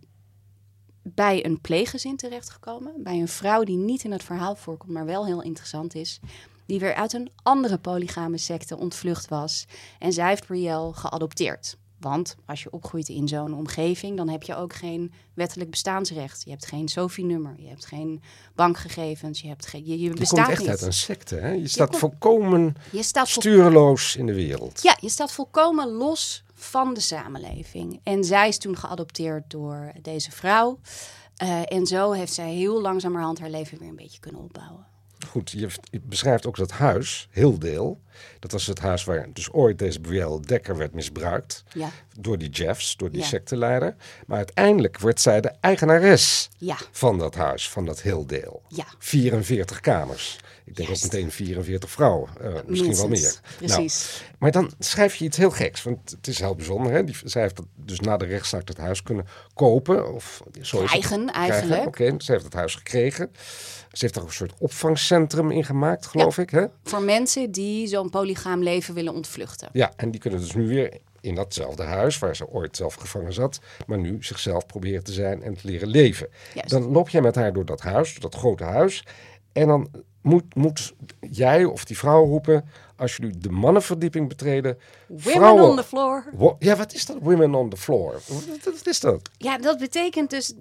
bij 1.14 1.44
een 1.44 1.60
pleeggezin 1.60 2.16
terechtgekomen. 2.16 2.92
Bij 3.02 3.20
een 3.20 3.28
vrouw 3.28 3.62
die 3.64 3.76
niet 3.76 4.04
in 4.04 4.12
het 4.12 4.22
verhaal 4.24 4.54
voorkomt, 4.56 4.92
maar 4.92 5.04
wel 5.06 5.26
heel 5.26 5.42
interessant 5.42 5.94
is. 5.94 6.20
Die 6.66 6.78
weer 6.80 6.94
uit 6.94 7.12
een 7.12 7.30
andere 7.42 7.78
polygame 7.78 8.38
secte 8.38 8.76
ontvlucht 8.78 9.28
was. 9.28 9.66
En 9.98 10.12
zij 10.12 10.28
heeft 10.28 10.46
Brielle 10.46 10.92
geadopteerd. 10.92 11.76
Want 12.00 12.36
als 12.46 12.62
je 12.62 12.70
opgroeit 12.70 13.08
in 13.08 13.28
zo'n 13.28 13.54
omgeving, 13.54 14.16
dan 14.16 14.28
heb 14.28 14.42
je 14.42 14.56
ook 14.56 14.72
geen 14.74 15.12
wettelijk 15.34 15.70
bestaansrecht. 15.70 16.42
Je 16.44 16.50
hebt 16.50 16.66
geen 16.66 16.88
SOFI-nummer, 16.88 17.54
je 17.58 17.68
hebt 17.68 17.86
geen 17.86 18.22
bankgegevens, 18.54 19.40
je, 19.40 19.48
hebt 19.48 19.66
geen, 19.66 19.84
je, 19.86 19.98
je 19.98 20.08
Je 20.08 20.14
bestaat 20.14 20.38
komt 20.38 20.48
echt 20.50 20.60
niet. 20.60 20.68
uit 20.68 20.82
een 20.82 20.92
secte. 20.92 21.34
Hè? 21.34 21.50
Je 21.50 21.68
staat 21.68 21.88
komt- 21.88 21.98
volkomen 22.00 22.74
Je 22.92 23.02
staat 23.02 23.30
vol- 23.30 23.42
stuurloos 23.42 24.16
in 24.16 24.26
de 24.26 24.34
wereld. 24.34 24.82
Ja, 24.82 24.96
je 25.00 25.08
staat 25.08 25.32
volkomen 25.32 25.88
los 25.88 26.44
van 26.58 26.94
de 26.94 27.00
samenleving. 27.00 28.00
En 28.02 28.24
zij 28.24 28.48
is 28.48 28.58
toen 28.58 28.76
geadopteerd 28.76 29.50
door 29.50 29.92
deze 30.02 30.30
vrouw. 30.30 30.78
Eh, 31.36 31.72
en 31.72 31.86
zo 31.86 32.12
heeft 32.12 32.32
zij 32.32 32.52
heel 32.52 32.80
langzamerhand 32.80 33.38
haar 33.38 33.50
leven 33.50 33.78
weer 33.78 33.88
een 33.88 33.96
beetje 33.96 34.20
kunnen 34.20 34.40
opbouwen. 34.40 34.86
goed, 35.28 35.50
je, 35.50 35.68
je 35.90 36.00
beschrijft 36.00 36.46
ook 36.46 36.56
dat 36.56 36.70
huis, 36.70 37.28
heel 37.30 37.58
deel. 37.58 38.00
Dat 38.38 38.52
was 38.52 38.66
het 38.66 38.78
huis 38.78 39.04
waar 39.04 39.26
dus 39.32 39.52
ooit 39.52 39.78
deze 39.78 40.00
Brielle 40.00 40.40
Dekker 40.40 40.76
werd 40.76 40.94
misbruikt. 40.94 41.64
Ja. 41.74 41.88
Door 42.20 42.38
die 42.38 42.48
Jeffs, 42.50 42.96
door 42.96 43.10
die 43.10 43.20
Ja. 43.20 43.26
secteleider. 43.26 43.94
Maar 44.26 44.36
uiteindelijk 44.36 44.98
wordt 45.00 45.20
zij 45.20 45.40
de 45.40 45.52
eigenares 45.60 46.48
Ja. 46.58 46.76
van 46.90 47.18
dat 47.18 47.34
huis, 47.34 47.68
van 47.68 47.84
dat 47.86 48.02
heel 48.02 48.26
deel. 48.26 48.62
Ja. 48.68 48.84
44 48.98 49.80
kamers. 49.80 50.38
Ik 50.64 50.76
denk 50.76 50.88
Juist. 50.88 51.04
ook 51.04 51.12
meteen 51.12 51.30
44 51.30 51.90
vrouwen. 51.90 52.28
eh, 52.40 52.52
misschien 52.66 52.94
wel 52.96 53.08
meer. 53.08 53.40
Precies. 53.56 54.20
Nou, 54.20 54.32
maar 54.38 54.50
dan 54.50 54.72
schrijf 54.78 55.14
je 55.14 55.24
iets 55.24 55.36
heel 55.36 55.50
geks. 55.50 55.82
Want 55.82 56.10
het 56.10 56.26
is 56.26 56.38
heel 56.38 56.54
bijzonder. 56.54 56.92
Hè? 56.92 57.04
Die, 57.04 57.16
zij 57.24 57.42
heeft 57.42 57.56
dat 57.56 57.66
dus 57.74 58.00
na 58.00 58.16
de 58.16 58.24
rechtszaak 58.24 58.68
het 58.68 58.76
huis 58.76 59.02
kunnen 59.02 59.26
kopen. 59.54 60.14
Of 60.14 60.42
zo 60.60 60.78
het. 60.80 60.86
Krijgen, 60.90 61.32
eigenlijk. 61.32 61.86
Oké, 61.86 62.14
ze 62.18 62.32
heeft 62.32 62.44
het 62.44 62.52
huis 62.54 62.74
gekregen. 62.74 63.30
Ze 63.92 64.04
heeft 64.04 64.16
er 64.16 64.22
ook 64.22 64.28
een 64.28 64.34
soort 64.34 64.52
opvangcentrum 64.58 65.50
in 65.50 65.64
gemaakt, 65.64 66.06
geloof 66.06 66.38
ik. 66.38 66.50
Hè? 66.50 66.64
Voor 66.84 67.02
mensen 67.02 67.50
die 67.50 67.86
polygaam 68.10 68.62
leven 68.62 68.94
willen 68.94 69.14
ontvluchten. 69.14 69.68
Ja, 69.72 69.92
en 69.96 70.10
die 70.10 70.20
kunnen 70.20 70.40
dus 70.40 70.54
nu 70.54 70.68
weer 70.68 70.98
in 71.20 71.34
datzelfde 71.34 71.82
huis 71.82 72.18
waar 72.18 72.36
ze 72.36 72.48
ooit 72.48 72.76
zelf 72.76 72.94
gevangen 72.94 73.32
zat, 73.32 73.60
maar 73.86 73.98
nu 73.98 74.16
zichzelf 74.20 74.66
proberen 74.66 75.04
te 75.04 75.12
zijn 75.12 75.42
en 75.42 75.54
te 75.54 75.66
leren 75.66 75.88
leven. 75.88 76.28
Juist. 76.54 76.70
Dan 76.70 76.82
loop 76.82 77.08
jij 77.08 77.20
met 77.20 77.34
haar 77.34 77.52
door 77.52 77.64
dat 77.64 77.80
huis, 77.80 78.12
door 78.12 78.30
dat 78.30 78.40
grote 78.40 78.64
huis, 78.64 79.04
en 79.52 79.66
dan 79.66 79.90
moet, 80.20 80.54
moet 80.54 80.94
jij 81.30 81.64
of 81.64 81.84
die 81.84 81.98
vrouw 81.98 82.24
roepen, 82.24 82.64
als 82.96 83.16
jullie 83.16 83.38
de 83.38 83.50
mannenverdieping 83.50 84.28
betreden, 84.28 84.78
Women 85.06 85.62
on 85.62 85.76
the 85.76 85.84
floor. 85.84 86.24
Wo- 86.32 86.56
Ja, 86.58 86.76
wat 86.76 86.92
is 86.92 87.06
dat? 87.06 87.16
Women 87.20 87.54
on 87.54 87.68
the 87.70 87.76
floor. 87.76 88.20
Wat, 88.64 88.86
is 88.86 89.00
dat? 89.00 89.30
Ja, 89.38 89.58
dat 89.58 89.78
betekent 89.78 90.30
dus 90.30 90.52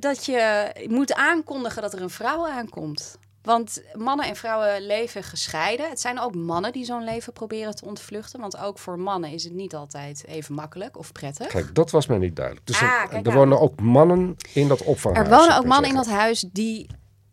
dat 0.00 0.24
je 0.26 0.70
moet 0.88 1.12
aankondigen 1.14 1.82
dat 1.82 1.92
er 1.92 2.02
een 2.02 2.10
vrouw 2.10 2.46
aankomt. 2.48 3.18
Want 3.42 3.82
mannen 3.94 4.26
en 4.26 4.36
vrouwen 4.36 4.86
leven 4.86 5.22
gescheiden. 5.22 5.88
Het 5.88 6.00
zijn 6.00 6.20
ook 6.20 6.34
mannen 6.34 6.72
die 6.72 6.84
zo'n 6.84 7.04
leven 7.04 7.32
proberen 7.32 7.74
te 7.74 7.84
ontvluchten. 7.84 8.40
Want 8.40 8.58
ook 8.58 8.78
voor 8.78 8.98
mannen 8.98 9.30
is 9.30 9.44
het 9.44 9.52
niet 9.52 9.74
altijd 9.74 10.24
even 10.26 10.54
makkelijk 10.54 10.98
of 10.98 11.12
prettig. 11.12 11.46
Kijk, 11.46 11.74
dat 11.74 11.90
was 11.90 12.06
mij 12.06 12.18
niet 12.18 12.36
duidelijk. 12.36 12.66
Dus 12.66 12.82
Ah, 12.82 13.12
er, 13.12 13.26
er 13.26 13.32
wonen 13.32 13.60
ook 13.60 13.80
mannen 13.80 14.36
in 14.52 14.68
dat 14.68 14.82
opvanghuis. 14.82 15.28
Er 15.28 15.36
wonen 15.36 15.56
ook 15.56 15.64
mannen 15.64 15.90
in 15.90 15.96
dat 15.96 16.06
huis 16.08 16.44
die, 16.52 16.86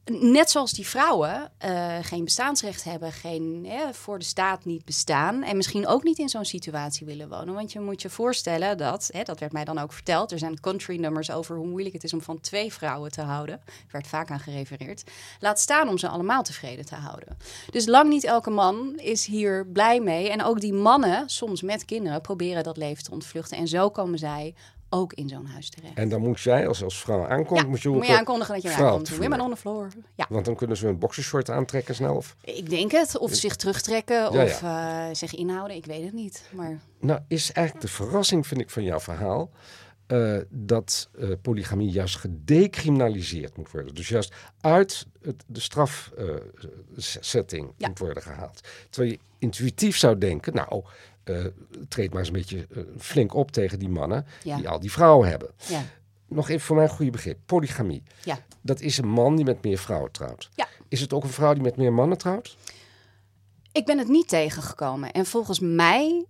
net 0.10 0.50
zoals 0.50 0.74
die 0.74 0.88
vrouwen, 0.88 1.52
eh, 1.58 1.98
geen 2.02 2.24
bestaansrecht 2.24 2.84
hebben, 2.84 3.12
geen, 3.12 3.68
voor 3.92 4.20
de 4.20 4.26
staat 4.26 4.66
niet 4.66 4.86
bestaan. 4.86 5.44
En 5.44 5.58
misschien 5.58 5.88
ook 5.88 6.04
niet 6.04 6.18
in 6.18 6.30
zo'n 6.30 6.46
situatie 6.46 7.06
willen 7.06 7.30
wonen. 7.30 7.54
Want 7.54 7.72
je 7.72 7.80
moet 7.80 8.02
je 8.02 8.10
voorstellen 8.10 8.78
dat, 8.78 9.10
hè, 9.14 9.24
dat 9.24 9.40
werd 9.40 9.52
mij 9.52 9.66
dan 9.66 9.78
ook 9.78 9.94
verteld, 9.94 10.32
er 10.32 10.40
zijn 10.40 10.60
country 10.60 11.00
nummers 11.00 11.32
over 11.32 11.56
hoe 11.56 11.68
moeilijk 11.68 11.94
het 11.94 12.04
is 12.04 12.14
om 12.14 12.22
van 12.22 12.40
twee 12.40 12.74
vrouwen 12.74 13.12
te 13.12 13.22
houden. 13.22 13.56
Er 13.66 13.92
werd 13.92 14.08
vaak 14.08 14.32
aan 14.32 14.40
gerefereerd. 14.40 15.04
Laat 15.40 15.60
staan 15.60 15.90
om 15.90 15.98
ze 15.98 16.08
allemaal 16.08 16.44
tevreden 16.44 16.86
te 16.86 16.96
houden. 16.96 17.38
Dus 17.72 17.86
lang 17.86 18.10
niet 18.10 18.24
elke 18.24 18.50
man 18.50 19.00
is 19.00 19.26
hier 19.26 19.68
blij 19.68 20.00
mee. 20.00 20.30
En 20.30 20.44
ook 20.44 20.60
die 20.60 20.74
mannen, 20.74 21.30
soms 21.30 21.62
met 21.62 21.86
kinderen, 21.86 22.22
proberen 22.22 22.64
dat 22.64 22.78
leven 22.78 23.04
te 23.04 23.12
ontvluchten. 23.12 23.58
En 23.58 23.68
zo 23.68 23.90
komen 23.90 24.20
zij 24.20 24.54
ook 24.90 25.14
in 25.14 25.30
zo'n 25.30 25.46
huis 25.46 25.70
terecht. 25.70 25.94
En 25.94 26.10
dan 26.10 26.22
moet 26.22 26.40
jij 26.40 26.68
als, 26.68 26.84
als 26.84 27.02
vrouw 27.02 27.28
aankomt, 27.28 27.62
Ja, 27.62 27.68
moet 27.68 27.82
je 27.82 27.90
moet 27.90 28.08
je 28.08 28.18
aankondigen 28.18 28.54
dat 28.54 28.64
je 28.64 28.74
aankomt. 28.74 29.18
Women 29.18 29.42
on 29.42 29.50
the 29.50 29.56
floor. 29.56 29.88
Ja, 30.16 30.26
Want 30.30 30.46
dan 30.46 30.56
kunnen 30.56 30.78
ze 30.78 30.86
hun 30.86 31.00
boxershort 31.00 31.50
aantrekken 31.50 31.96
snel. 31.96 32.16
Of... 32.16 32.36
ik 32.44 32.70
denk 32.70 32.92
het. 32.92 33.18
Of 33.18 33.34
zich 33.36 33.56
terugtrekken 33.56 34.32
Ja, 34.34 34.44
of 34.44 34.62
eh, 34.64 35.06
zich 35.12 35.36
inhouden. 35.36 35.78
Ik 35.78 35.86
weet 35.86 36.04
het 36.04 36.14
niet. 36.14 36.44
Maar 36.52 36.80
Nou, 37.00 37.20
is 37.28 37.52
eigenlijk 37.52 37.86
de 37.88 37.94
verrassing, 37.94 38.48
vind 38.48 38.62
ik, 38.62 38.70
van 38.70 38.84
jouw 38.84 39.00
verhaal... 39.00 39.50
eh, 40.08 40.38
dat 40.50 41.10
eh, 41.20 41.30
polygamie 41.42 41.90
juist 41.92 42.16
gedecriminaliseerd 42.18 43.58
moet 43.58 43.72
worden. 43.72 43.96
Dus 43.96 44.10
juist 44.10 44.34
uit 44.62 45.06
het, 45.22 45.44
de 45.48 45.60
strafsetting 45.60 47.72
Ja. 47.78 47.88
moet 47.88 48.00
worden 48.00 48.24
gehaald. 48.24 48.62
Terwijl 48.90 49.12
je 49.14 49.20
intuïtief 49.40 49.98
zou 49.98 50.18
denken... 50.18 50.54
nou, 50.54 50.84
eh, 51.24 51.46
treed 51.88 52.10
maar 52.10 52.20
eens 52.20 52.28
een 52.28 52.34
beetje 52.34 52.68
eh, 52.76 52.84
flink 52.98 53.34
op 53.34 53.52
tegen 53.52 53.80
die 53.80 53.90
mannen... 53.90 54.26
Ja. 54.44 54.58
die 54.58 54.70
al 54.70 54.80
die 54.80 54.92
vrouwen 54.92 55.30
hebben. 55.30 55.50
ja, 55.68 55.82
Nog 56.28 56.50
even 56.50 56.66
voor 56.66 56.76
mijn 56.76 56.90
goede 56.90 57.12
begrip. 57.12 57.38
Polygamie. 57.46 58.04
ja. 58.24 58.40
Dat 58.62 58.80
is 58.82 58.98
een 58.98 59.08
man 59.08 59.36
die 59.36 59.46
met 59.46 59.64
meer 59.64 59.78
vrouwen 59.78 60.12
trouwt. 60.12 60.50
Ja. 60.56 60.68
Is 60.88 61.02
het 61.02 61.14
ook 61.14 61.24
een 61.24 61.30
vrouw 61.30 61.54
die 61.54 61.64
met 61.64 61.76
meer 61.76 61.94
mannen 61.94 62.18
trouwt? 62.18 62.58
Ik 63.72 63.86
ben 63.86 63.98
het 63.98 64.08
niet 64.08 64.28
tegengekomen. 64.28 65.12
En 65.12 65.26
volgens 65.26 65.60
mij 65.60 66.26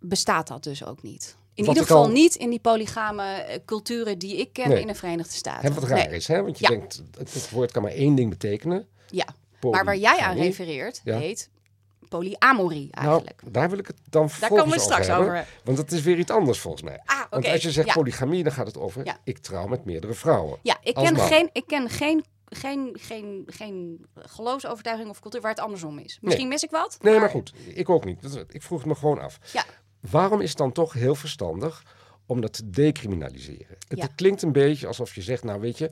bestaat 0.00 0.46
dat 0.48 0.62
dus 0.64 0.84
ook 0.84 1.02
niet. 1.02 1.36
In 1.54 1.64
Wat 1.64 1.74
ieder 1.74 1.88
geval 1.88 2.04
al- 2.04 2.10
niet 2.12 2.34
in 2.34 2.50
die 2.50 2.58
polygame 2.60 3.22
eh, 3.24 3.58
culturen 3.64 4.18
die 4.18 4.36
ik 4.36 4.52
ken 4.52 4.68
Nee. 4.68 4.80
in 4.80 4.86
de 4.86 4.94
Verenigde 4.94 5.32
Staten. 5.32 5.68
Hè, 5.68 5.74
wat 5.80 5.84
raar 5.88 6.06
Nee. 6.08 6.16
is, 6.16 6.26
hè? 6.26 6.42
Want 6.42 6.58
je 6.58 6.64
Ja. 6.64 6.70
denkt, 6.78 7.02
het, 7.18 7.50
woord 7.50 7.72
kan 7.72 7.82
maar 7.82 7.90
één 7.92 8.14
ding 8.14 8.30
betekenen. 8.30 8.86
Ja, 9.10 9.26
maar 9.60 9.84
waar 9.84 9.96
jij 9.96 10.18
aan 10.18 10.36
refereert, 10.36 11.00
heet 11.04 11.50
polyamorie 12.18 12.88
eigenlijk. 12.90 13.40
Nou, 13.42 13.52
daar 13.52 13.70
wil 13.70 13.78
ik 13.78 13.86
het 13.86 13.96
dan 14.10 14.28
Daar 14.40 14.48
komen 14.48 14.68
we 14.74 14.80
straks 14.80 15.08
over 15.08 15.20
over. 15.20 15.34
hebben. 15.34 15.52
Want 15.64 15.78
het 15.78 15.92
is 15.92 16.02
weer 16.02 16.18
iets 16.18 16.30
anders 16.30 16.58
volgens 16.58 16.82
mij. 16.82 17.00
Ah. 17.04 17.20
Want 17.30 17.46
als 17.48 17.62
je 17.62 17.70
zegt 17.70 17.86
ja. 17.86 17.92
polygamie, 17.92 18.42
dan 18.42 18.52
gaat 18.52 18.66
het 18.66 18.78
over... 18.78 19.04
Ja. 19.04 19.16
ik 19.24 19.38
trouw 19.38 19.66
met 19.66 19.84
meerdere 19.84 20.14
vrouwen. 20.14 20.58
Ja, 20.62 20.76
ik 20.82 20.94
ken, 20.94 21.14
man. 21.14 21.26
geen, 21.26 21.48
ik 21.52 21.66
ken 21.66 21.88
geen, 21.90 22.24
geen, 22.48 22.96
geen, 23.00 23.42
geen 23.46 24.06
geloofsovertuiging 24.14 25.08
of 25.10 25.20
cultuur 25.20 25.40
waar 25.40 25.50
het 25.50 25.60
andersom 25.60 25.98
is. 25.98 26.18
Misschien 26.20 26.48
mis 26.48 26.62
ik 26.62 26.70
wat. 26.70 26.96
Nee, 27.00 27.18
maar 27.18 27.30
goed. 27.30 27.52
Ik 27.74 27.88
ook 27.88 28.04
niet. 28.04 28.22
Dat- 28.22 28.44
Ik 28.54 28.62
vroeg 28.62 28.78
het 28.78 28.88
me 28.88 28.94
gewoon 28.94 29.20
af. 29.20 29.38
Ja, 29.52 29.64
Waarom 30.10 30.40
is 30.40 30.48
het 30.48 30.58
dan 30.58 30.72
toch 30.72 30.92
heel 30.92 31.14
verstandig 31.14 31.82
om 32.26 32.40
dat 32.40 32.52
te 32.52 32.70
decriminaliseren? 32.70 33.76
Het 33.88 33.98
Ja. 33.98 34.06
klinkt 34.14 34.42
een 34.42 34.52
beetje 34.52 34.86
alsof 34.86 35.14
je 35.14 35.22
zegt, 35.22 35.44
nou 35.44 35.60
weet 35.60 35.78
je, 35.78 35.90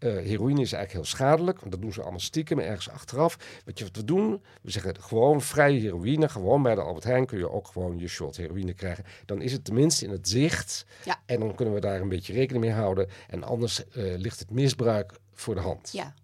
eh, 0.00 0.12
heroïne 0.12 0.60
is 0.60 0.72
eigenlijk 0.72 0.92
heel 0.92 1.04
schadelijk. 1.04 1.58
Want 1.58 1.72
dat 1.72 1.80
doen 1.80 1.92
ze 1.92 2.00
allemaal 2.00 2.20
stiekem 2.20 2.58
ergens 2.58 2.90
achteraf. 2.90 3.38
Weet 3.64 3.78
je 3.78 3.84
wat 3.84 3.96
we 3.96 4.04
doen? 4.04 4.42
We 4.62 4.70
zeggen 4.70 5.02
gewoon 5.02 5.40
vrije 5.40 5.80
heroïne. 5.80 6.28
Gewoon 6.28 6.62
bij 6.62 6.74
de 6.74 6.80
Albert 6.80 7.04
Heijn 7.04 7.26
kun 7.26 7.38
je 7.38 7.50
ook 7.50 7.66
gewoon 7.66 7.98
je 7.98 8.08
shot 8.08 8.36
heroïne 8.36 8.74
krijgen. 8.74 9.04
Dan 9.26 9.42
is 9.42 9.52
het 9.52 9.64
tenminste 9.64 10.04
in 10.04 10.10
het 10.10 10.28
zicht. 10.28 10.86
Ja. 11.04 11.20
En 11.26 11.40
dan 11.40 11.54
kunnen 11.54 11.74
we 11.74 11.80
daar 11.80 12.00
een 12.00 12.08
beetje 12.08 12.32
rekening 12.32 12.64
mee 12.64 12.74
houden. 12.74 13.08
En 13.28 13.44
anders 13.44 13.88
eh, 13.88 14.16
ligt 14.16 14.38
het 14.38 14.50
misbruik 14.50 15.12
voor 15.34 15.54
de 15.54 15.60
hand. 15.60 15.92
ja. 15.92 16.14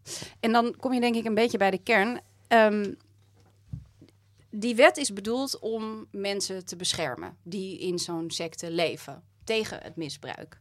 En 0.40 0.52
dan 0.52 0.74
kom 0.76 0.92
je 0.92 1.00
denk 1.00 1.14
ik 1.14 1.24
een 1.24 1.34
beetje 1.34 1.58
bij 1.58 1.70
de 1.70 1.82
kern. 1.82 2.20
Ehm, 2.48 2.92
die 4.50 4.74
wet 4.74 4.96
is 4.96 5.12
bedoeld 5.12 5.58
om 5.58 6.06
mensen 6.10 6.64
te 6.64 6.76
beschermen 6.76 7.36
die 7.42 7.78
in 7.78 7.98
zo'n 7.98 8.30
secte 8.30 8.70
leven 8.70 9.22
tegen 9.44 9.78
het 9.82 9.96
misbruik. 9.96 10.60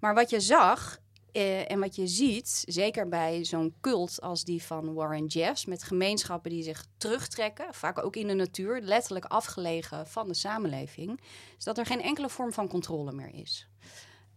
Maar 0.00 0.14
wat 0.14 0.30
je 0.30 0.40
zag 0.40 1.00
eh, 1.32 1.70
en 1.70 1.80
wat 1.80 1.96
je 1.96 2.06
ziet, 2.06 2.62
zeker 2.66 3.08
bij 3.08 3.44
zo'n 3.44 3.74
cult 3.80 4.20
als 4.20 4.44
die 4.44 4.62
van 4.62 4.94
Warren 4.94 5.26
Jeffs, 5.26 5.64
met 5.64 5.82
gemeenschappen 5.82 6.50
die 6.50 6.62
zich 6.62 6.86
terugtrekken, 6.96 7.74
vaak 7.74 8.04
ook 8.04 8.16
in 8.16 8.26
de 8.26 8.34
natuur, 8.34 8.80
letterlijk 8.80 9.24
afgelegen 9.24 10.06
van 10.06 10.28
de 10.28 10.34
samenleving, 10.34 11.20
is 11.58 11.64
dat 11.64 11.78
er 11.78 11.86
geen 11.86 12.02
enkele 12.02 12.28
vorm 12.28 12.52
van 12.52 12.68
controle 12.68 13.12
meer 13.12 13.34
is. 13.34 13.68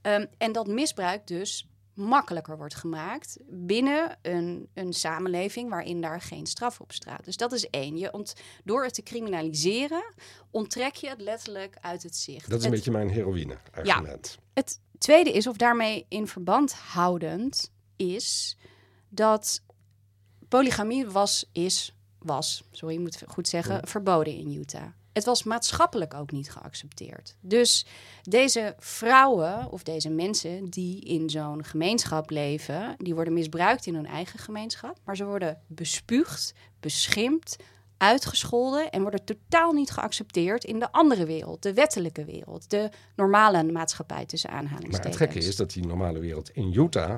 Ehm, 0.02 0.26
en 0.38 0.52
dat 0.52 0.68
misbruik 0.68 1.28
dus 1.28 1.68
makkelijker 1.94 2.58
wordt 2.58 2.76
gemaakt 2.76 3.38
binnen 3.48 4.18
een, 4.22 4.68
een 4.74 4.94
samenleving 4.94 5.70
waarin 5.70 6.02
daar 6.02 6.22
geen 6.22 6.46
straf 6.46 6.80
op 6.80 6.92
staat. 6.92 7.26
Dus 7.26 7.38
dat 7.38 7.52
is 7.52 7.70
één. 7.70 7.98
Je 7.98 8.12
ont, 8.14 8.34
door 8.64 8.84
het 8.84 8.94
te 8.94 9.04
criminaliseren 9.04 10.04
onttrek 10.52 10.96
je 10.96 11.10
het 11.10 11.22
letterlijk 11.22 11.78
uit 11.82 12.04
het 12.04 12.16
zicht. 12.16 12.50
Dat 12.50 12.60
is 12.60 12.66
een 12.66 12.72
Het- 12.72 12.80
beetje 12.80 12.92
mijn 12.98 13.10
heroïne-argument. 13.10 14.38
het 14.54 14.80
tweede 15.04 15.32
is, 15.32 15.48
of 15.48 15.58
daarmee 15.58 16.06
in 16.10 16.28
verband 16.28 16.74
houdend, 16.74 17.72
is 17.96 18.58
dat 19.10 19.62
polygamie 20.48 21.06
was, 21.06 21.50
is, 21.52 21.96
was, 22.20 22.64
sorry, 22.72 22.94
je 22.94 23.00
moet 23.00 23.24
goed 23.28 23.48
zeggen, 23.48 23.88
verboden 23.88 24.34
in 24.34 24.54
Utah. 24.54 24.88
Het 25.14 25.26
was 25.26 25.44
maatschappelijk 25.44 26.14
ook 26.14 26.32
niet 26.32 26.52
geaccepteerd. 26.52 27.36
Dus 27.40 27.86
deze 28.22 28.76
vrouwen 28.80 29.72
of 29.72 29.84
deze 29.84 30.10
mensen 30.10 30.70
die 30.70 31.00
in 31.02 31.30
zo'n 31.30 31.64
gemeenschap 31.64 32.30
leven, 32.30 32.96
die 32.98 33.16
worden 33.16 33.34
misbruikt 33.34 33.86
in 33.86 33.96
hun 33.96 34.08
eigen 34.08 34.40
gemeenschap, 34.40 34.98
maar 35.04 35.16
ze 35.16 35.26
worden 35.26 35.62
bespuugd, 35.68 36.54
beschimpt, 36.80 37.56
uitgescholden 38.04 38.92
en 38.92 39.02
worden 39.02 39.24
totaal 39.24 39.72
niet 39.72 39.92
geaccepteerd 39.92 40.64
in 40.64 40.80
de 40.80 40.92
andere 40.92 41.26
wereld, 41.26 41.62
de 41.64 41.74
wettelijke 41.74 42.26
wereld, 42.26 42.70
de 42.70 42.90
normale 43.16 43.64
maatschappij 43.64 44.26
tussen 44.26 44.50
Maar 44.50 44.60
aanhalingstekens. 44.60 45.20
het 45.20 45.30
gekke 45.32 45.48
is 45.48 45.56
dat 45.56 45.72
die 45.72 45.86
normale 45.88 46.20
wereld 46.20 46.50
in 46.50 46.74
Utah 46.74 47.16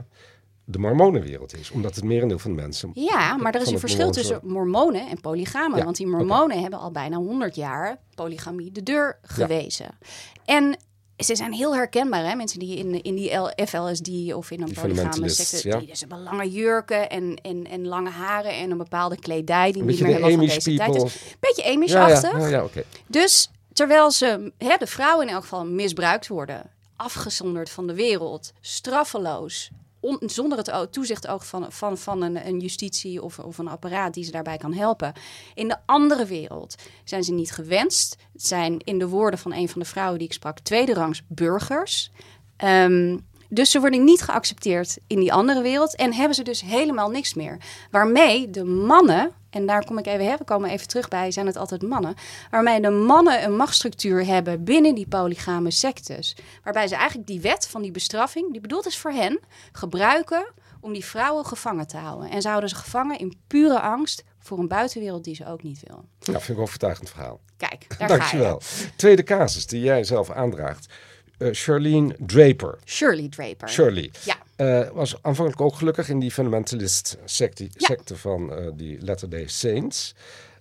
de 0.67 0.79
mormonenwereld 0.79 1.55
is. 1.57 1.71
Omdat 1.71 1.95
het 1.95 2.03
merendeel 2.03 2.39
van 2.39 2.55
de 2.55 2.61
mensen... 2.61 2.91
Ja, 2.93 3.37
maar 3.37 3.55
er 3.55 3.61
is 3.61 3.69
een 3.71 3.79
verschil 3.79 4.11
tussen 4.11 4.39
mormonen 4.43 5.09
en 5.09 5.21
polygamen. 5.21 5.77
Ja, 5.77 5.83
Want 5.83 5.97
die 5.97 6.07
mormonen 6.07 6.61
hebben 6.61 6.79
al 6.79 6.91
bijna 6.91 7.17
100 7.17 7.55
jaar 7.55 7.97
polygamie 8.15 8.71
de 8.71 8.83
deur 8.83 9.19
Ja. 9.21 9.27
gewezen. 9.33 9.97
En 10.45 10.77
ze 11.17 11.35
zijn 11.35 11.53
heel 11.53 11.75
herkenbaar, 11.75 12.25
hè? 12.25 12.35
mensen 12.35 12.59
die 12.59 12.77
in, 12.77 13.01
in 13.01 13.15
die 13.15 13.31
FLSD 13.67 14.33
of 14.33 14.51
in 14.51 14.61
een 14.61 14.73
polygame 14.73 15.29
secte... 15.29 15.67
ja. 15.67 15.77
Die, 15.77 15.87
dus 15.87 15.99
hebben 15.99 16.23
lange 16.23 16.51
jurken 16.51 17.09
en, 17.09 17.39
en, 17.41 17.67
en 17.67 17.87
lange 17.87 18.09
haren 18.09 18.51
en 18.51 18.71
een 18.71 18.77
bepaalde 18.77 19.19
kledij... 19.19 19.71
die 19.71 19.81
Een 19.81 19.87
niet 19.87 19.99
meer 19.99 20.13
helemaal 20.13 20.29
van 20.29 20.47
deze 20.47 20.75
tijd 20.75 20.95
is. 20.95 21.35
Beetje 21.39 21.63
ja, 21.63 21.73
Amish-achtig. 21.73 22.39
ja, 22.39 22.47
ja. 22.47 22.67
Dus 23.07 23.49
terwijl 23.73 24.11
ze, 24.11 24.51
hè, 24.57 24.75
de 24.77 24.87
vrouwen 24.87 25.27
in 25.27 25.33
elk 25.33 25.41
geval 25.41 25.65
misbruikt 25.65 26.27
worden, 26.27 26.69
afgezonderd 26.95 27.69
van 27.69 27.87
de 27.87 27.93
wereld, 27.93 28.53
straffeloos, 28.61 29.69
on- 30.05 30.29
zonder 30.29 30.57
het 30.57 30.91
toezicht 30.91 31.27
oog 31.27 31.45
van, 31.45 31.71
van, 31.71 31.97
van 31.97 32.21
een, 32.21 32.47
een 32.47 32.59
justitie 32.59 33.21
of, 33.21 33.39
of 33.39 33.57
een 33.57 33.67
apparaat 33.67 34.13
die 34.13 34.23
ze 34.23 34.31
daarbij 34.31 34.57
kan 34.57 34.73
helpen. 34.73 35.13
In 35.53 35.67
de 35.67 35.77
andere 35.85 36.25
wereld 36.25 36.75
zijn 37.03 37.23
ze 37.23 37.33
niet 37.33 37.51
gewenst. 37.51 38.17
Zijn 38.33 38.79
in 38.83 38.99
de 38.99 39.07
woorden 39.07 39.39
van 39.39 39.53
een 39.53 39.69
van 39.69 39.81
de 39.81 39.87
vrouwen 39.87 40.17
die 40.17 40.27
ik 40.27 40.33
sprak, 40.33 40.59
tweederangs 40.59 41.21
burgers. 41.27 42.11
Ehm, 42.57 43.17
dus 43.49 43.71
ze 43.71 43.79
worden 43.79 44.03
niet 44.03 44.21
geaccepteerd 44.21 44.97
in 45.07 45.19
die 45.19 45.33
andere 45.33 45.61
wereld 45.61 45.95
en 45.95 46.13
hebben 46.13 46.35
ze 46.35 46.43
dus 46.43 46.61
helemaal 46.61 47.09
niks 47.09 47.33
meer. 47.33 47.57
Waarmee 47.91 48.49
de 48.49 48.63
mannen, 48.63 49.31
en 49.55 49.65
daar 49.65 49.85
kom 49.85 49.97
ik 49.97 50.05
even, 50.05 50.25
hè, 50.25 50.37
we 50.37 50.43
komen 50.43 50.69
even 50.69 50.87
terug 50.87 51.07
bij, 51.07 51.31
zijn 51.31 51.45
het 51.45 51.55
altijd 51.55 51.81
mannen. 51.81 52.15
Waarmee 52.49 52.81
de 52.81 52.89
mannen 52.89 53.43
een 53.43 53.55
machtsstructuur 53.55 54.25
hebben 54.25 54.63
binnen 54.63 54.95
die 54.95 55.07
polygame 55.07 55.71
sectes. 55.71 56.35
Waarbij 56.63 56.87
ze 56.87 56.95
eigenlijk 56.95 57.27
die 57.27 57.41
wet 57.41 57.67
van 57.67 57.81
die 57.81 57.91
bestraffing, 57.91 58.51
die 58.51 58.61
bedoeld 58.61 58.85
is 58.85 58.97
voor 58.97 59.11
hen, 59.11 59.39
gebruiken 59.71 60.53
om 60.81 60.93
die 60.93 61.05
vrouwen 61.05 61.45
gevangen 61.45 61.87
te 61.87 61.97
houden. 61.97 62.29
En 62.29 62.41
ze 62.41 62.47
houden 62.47 62.69
ze 62.69 62.75
gevangen 62.75 63.19
in 63.19 63.37
pure 63.47 63.79
angst 63.79 64.23
voor 64.39 64.59
een 64.59 64.67
buitenwereld 64.67 65.23
die 65.23 65.35
ze 65.35 65.47
ook 65.47 65.63
niet 65.63 65.83
wil. 65.87 65.95
Nou, 65.95 66.07
vind 66.19 66.49
ik 66.49 66.55
een 66.55 66.61
overtuigend 66.61 67.09
verhaal. 67.09 67.39
Kijk, 67.57 67.85
daar 67.97 67.97
ga 67.97 68.13
je. 68.13 68.17
Dankjewel. 68.17 68.61
Tweede 68.95 69.23
casus 69.23 69.67
die 69.67 69.81
jij 69.81 70.03
zelf 70.03 70.31
aandraagt. 70.31 70.93
Charlene 71.37 72.15
Draper. 72.19 72.77
Shirley 72.85 73.29
Draper. 73.29 73.69
Shirley. 73.69 74.11
Ja. 74.23 74.35
Eh, 74.55 74.89
was 74.93 75.15
aanvankelijk 75.21 75.61
ook 75.61 75.75
gelukkig 75.75 76.09
in 76.09 76.19
die 76.19 76.31
fundamentalist 76.31 77.17
secte, 77.25 77.63
Ja. 77.63 77.69
secte 77.75 78.17
van 78.17 78.53
eh, 78.53 78.67
die 78.75 79.05
Latter-day 79.05 79.47
Saints. 79.47 80.15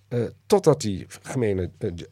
Eh, 0.07 0.23
totdat 0.45 0.81
die 0.81 1.05
gemene 1.21 1.71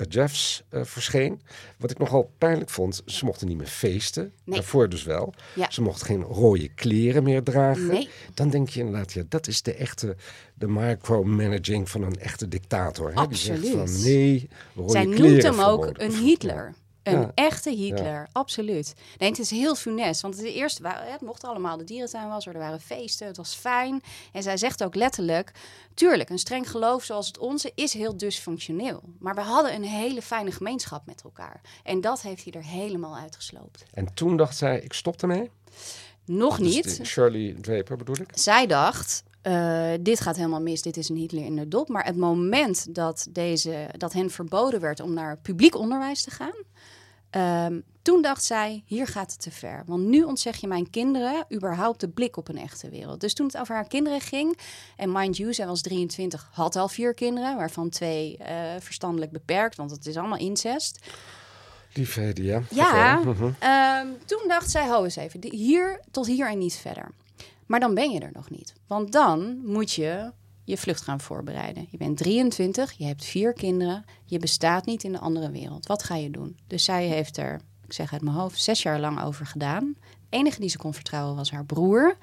Jeffs 0.10 0.64
verscheen. 0.72 1.42
Wat 1.78 1.92
ik 1.92 1.98
nogal 1.98 2.32
pijnlijk 2.38 2.70
vond, 2.70 3.02
ze 3.06 3.26
mochten 3.26 3.48
niet 3.48 3.58
meer 3.58 3.68
feesten. 3.68 4.34
Nee. 4.44 4.56
Daarvoor 4.56 4.90
dus 4.90 5.04
wel. 5.04 5.34
Ja. 5.56 5.72
Ze 5.72 5.82
mochten 5.82 6.06
geen 6.06 6.22
rode 6.22 6.70
kleren 6.70 7.24
meer 7.24 7.44
dragen. 7.44 7.88
Nee. 7.88 8.10
Dan 8.34 8.50
denk 8.50 8.70
je 8.70 8.80
inderdaad, 8.80 9.14
ja, 9.14 9.24
dat 9.30 9.48
is 9.48 9.62
de 9.62 9.74
echte, 9.74 10.16
de 10.54 10.68
micromanaging 10.68 11.90
van 11.90 12.02
een 12.04 12.20
echte 12.20 12.48
dictator. 12.48 13.14
Hè? 13.14 13.28
Die 13.28 13.38
zegt 13.38 13.60
Absoluut. 13.60 13.92
van 13.92 14.02
nee, 14.04 14.50
rode 14.76 14.92
Zij 14.92 15.06
kleren 15.06 15.30
noemt 15.30 15.44
hem 15.44 15.60
ook 15.60 15.90
een 15.94 16.16
Hitler. 16.16 16.74
Een 17.04 17.20
Ja. 17.20 17.32
echte 17.36 17.70
Hitler, 17.70 18.28
absoluut. 18.32 18.94
Nee, 19.18 19.30
het 19.30 19.40
is 19.40 19.50
heel 19.50 19.76
funest. 19.76 20.22
Want 20.22 20.38
de 20.38 20.54
eerste, 20.54 20.88
het 20.88 21.22
mocht 21.22 21.44
allemaal, 21.44 21.78
de 21.78 21.84
dierentuin 21.84 22.28
was 22.30 22.46
er, 22.46 22.54
waren 22.58 22.82
feesten, 22.82 23.28
het 23.28 23.38
was 23.38 23.54
fijn. 23.56 24.02
En 24.32 24.44
zij 24.44 24.58
zegt 24.58 24.84
ook 24.84 24.96
letterlijk, 24.96 25.52
tuurlijk, 25.94 26.30
een 26.30 26.40
streng 26.40 26.70
geloof 26.70 27.04
zoals 27.04 27.28
het 27.28 27.38
onze 27.38 27.72
is 27.76 27.94
heel 27.94 28.18
dysfunctioneel. 28.18 29.02
Maar 29.20 29.36
we 29.36 29.42
hadden 29.42 29.74
een 29.76 29.84
hele 29.84 30.22
fijne 30.22 30.52
gemeenschap 30.52 31.06
met 31.06 31.22
elkaar. 31.24 31.62
En 31.84 32.02
dat 32.02 32.22
heeft 32.22 32.44
hij 32.44 32.54
er 32.54 32.64
helemaal 32.66 33.16
uitgesloopt. 33.18 33.84
En 33.94 34.14
toen 34.14 34.38
dacht 34.38 34.58
zij, 34.58 34.80
ik 34.80 34.94
stop 34.94 35.22
ermee. 35.22 35.50
Nog 36.26 36.58
Dus 36.58 36.74
niet. 36.74 37.00
Shirley 37.04 37.56
Draper 37.62 37.98
bedoel 37.98 38.16
ik. 38.20 38.30
Zij 38.34 38.68
dacht, 38.68 39.24
eh, 39.42 39.92
dit 40.00 40.20
gaat 40.20 40.36
helemaal 40.36 40.62
mis, 40.62 40.82
dit 40.82 40.98
is 40.98 41.10
een 41.10 41.16
Hitler 41.16 41.44
in 41.46 41.56
de 41.56 41.68
dop. 41.68 41.90
Maar 41.90 42.06
het 42.06 42.18
moment 42.18 42.96
dat, 42.96 43.28
deze, 43.30 43.90
dat 43.98 44.14
hen 44.14 44.30
verboden 44.30 44.80
werd 44.80 45.00
om 45.00 45.14
naar 45.14 45.38
publiek 45.38 45.76
onderwijs 45.76 46.22
te 46.22 46.32
gaan... 46.32 46.54
ehm, 47.34 47.80
toen 48.02 48.22
dacht 48.22 48.44
zij, 48.44 48.84
hier 48.86 49.08
gaat 49.08 49.32
het 49.32 49.42
te 49.42 49.52
ver. 49.52 49.84
Want 49.86 50.04
nu 50.04 50.24
ontzeg 50.24 50.58
je 50.58 50.68
mijn 50.68 50.90
kinderen 50.90 51.46
überhaupt 51.54 52.00
de 52.00 52.10
blik 52.10 52.38
op 52.38 52.48
een 52.48 52.58
echte 52.58 52.90
wereld. 52.90 53.22
Dus 53.22 53.34
toen 53.34 53.46
het 53.46 53.58
over 53.58 53.76
haar 53.76 53.88
kinderen 53.88 54.22
ging... 54.22 54.58
en 54.98 55.12
mind 55.12 55.38
you, 55.38 55.54
zij 55.54 55.68
was 55.68 55.82
23, 55.82 56.50
had 56.52 56.76
al 56.76 56.88
vier 56.88 57.14
kinderen... 57.14 57.56
waarvan 57.56 57.90
twee 57.90 58.38
eh, 58.38 58.56
verstandelijk 58.80 59.32
beperkt, 59.32 59.76
want 59.76 59.92
het 59.92 60.06
is 60.06 60.18
allemaal 60.18 60.38
incest... 60.38 61.00
Lief 61.94 62.16
Hedy, 62.16 62.42
ja. 62.42 62.62
Ja. 62.70 63.16
Mhm. 63.16 63.50
ehm, 63.60 64.08
toen 64.26 64.44
dacht 64.48 64.70
zij, 64.70 64.88
ho 64.88 65.04
eens 65.04 65.16
even, 65.16 65.40
hier 65.52 66.00
tot 66.12 66.26
hier 66.26 66.50
en 66.50 66.58
niet 66.58 66.76
verder. 66.76 67.12
Maar 67.66 67.80
dan 67.80 67.94
ben 67.94 68.12
je 68.12 68.20
er 68.20 68.32
nog 68.34 68.50
niet. 68.50 68.74
Want 68.88 69.12
dan 69.12 69.62
moet 69.66 69.92
je 69.92 70.32
je 70.64 70.78
vlucht 70.78 71.02
gaan 71.02 71.20
voorbereiden. 71.20 71.88
Je 71.90 71.98
bent 71.98 72.18
23, 72.18 72.92
je 72.92 73.06
hebt 73.06 73.26
vier 73.26 73.54
kinderen, 73.54 74.06
je 74.26 74.40
bestaat 74.40 74.86
niet 74.86 75.04
in 75.04 75.12
de 75.12 75.20
andere 75.20 75.52
wereld. 75.52 75.86
Wat 75.86 76.04
ga 76.04 76.16
je 76.16 76.30
doen? 76.30 76.58
Dus 76.68 76.84
zij 76.84 77.08
heeft 77.08 77.38
er, 77.38 77.62
ik 77.86 77.94
zeg 77.94 78.14
uit 78.14 78.22
mijn 78.22 78.36
hoofd, 78.36 78.62
zes 78.62 78.82
jaar 78.82 79.00
lang 79.00 79.22
over 79.22 79.46
gedaan. 79.46 79.96
De 80.30 80.40
enige 80.40 80.60
die 80.60 80.70
ze 80.70 80.78
kon 80.78 80.94
vertrouwen 80.94 81.36
was 81.36 81.52
haar 81.52 81.66
broer. 81.66 82.18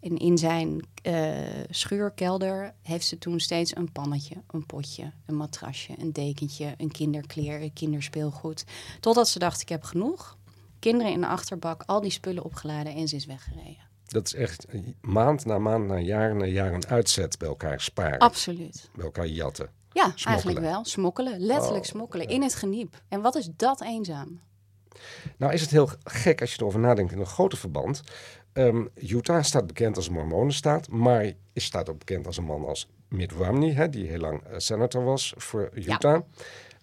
En 0.00 0.16
in 0.16 0.38
zijn 0.38 0.86
eh, 1.02 1.38
schuurkelder 1.70 2.74
heeft 2.82 3.06
ze 3.06 3.18
toen 3.18 3.40
steeds 3.40 3.76
een 3.76 3.92
pannetje, 3.92 4.36
een 4.50 4.66
potje, 4.66 5.12
een 5.26 5.36
matrasje, 5.36 5.94
een 5.98 6.12
dekentje, 6.12 6.74
een 6.76 6.90
kinderkleer, 6.90 7.62
een 7.62 7.72
kinderspeelgoed. 7.72 8.64
Totdat 9.00 9.28
ze 9.28 9.38
dacht, 9.38 9.60
ik 9.60 9.68
heb 9.68 9.82
genoeg. 9.82 10.36
Kinderen 10.78 11.12
in 11.12 11.20
de 11.20 11.26
achterbak, 11.26 11.82
al 11.86 12.00
die 12.00 12.10
spullen 12.10 12.44
opgeladen 12.44 12.94
en 12.94 13.08
ze 13.08 13.16
is 13.16 13.26
weggereden. 13.26 13.93
Dat 14.14 14.26
is 14.26 14.34
echt 14.34 14.66
maand 15.00 15.44
na 15.44 15.58
maand 15.58 15.86
na 15.86 15.98
jaar 15.98 16.36
na 16.36 16.44
jaar 16.44 16.72
een 16.72 16.86
uitzet 16.86 17.38
bij 17.38 17.48
elkaar 17.48 17.80
sparen. 17.80 18.18
Absoluut. 18.18 18.90
Bij 18.94 19.04
elkaar 19.04 19.26
jatten. 19.26 19.68
Ja, 19.92 20.14
eigenlijk 20.24 20.58
wel. 20.58 20.84
Smokkelen, 20.84 21.40
letterlijk 21.40 21.84
Oh, 21.84 21.90
smokkelen, 21.90 22.28
in 22.28 22.42
het 22.42 22.54
geniep. 22.54 23.02
En 23.08 23.20
wat 23.20 23.34
is 23.34 23.48
dat 23.56 23.82
eenzaam? 23.82 24.40
Nou 25.36 25.52
is 25.52 25.60
het 25.60 25.70
heel 25.70 25.88
gek 26.04 26.40
als 26.40 26.52
je 26.54 26.60
erover 26.60 26.80
nadenkt 26.80 27.12
in 27.12 27.18
een 27.18 27.26
groter 27.26 27.58
verband. 27.58 28.02
Ehm, 28.52 28.84
Utah 28.94 29.42
staat 29.42 29.66
bekend 29.66 29.96
als 29.96 30.06
een 30.06 30.12
mormonenstaat, 30.12 30.88
maar 30.88 31.32
is 31.52 31.64
staat 31.64 31.90
ook 31.90 31.98
bekend 31.98 32.26
als 32.26 32.36
een 32.36 32.44
man 32.44 32.64
als 32.64 32.88
Mitt 33.08 33.32
Romney, 33.32 33.72
hè, 33.72 33.88
die 33.88 34.06
heel 34.06 34.18
lang 34.18 34.42
eh, 34.42 34.54
senator 34.58 35.04
was 35.04 35.34
voor 35.36 35.70
Utah. 35.74 36.22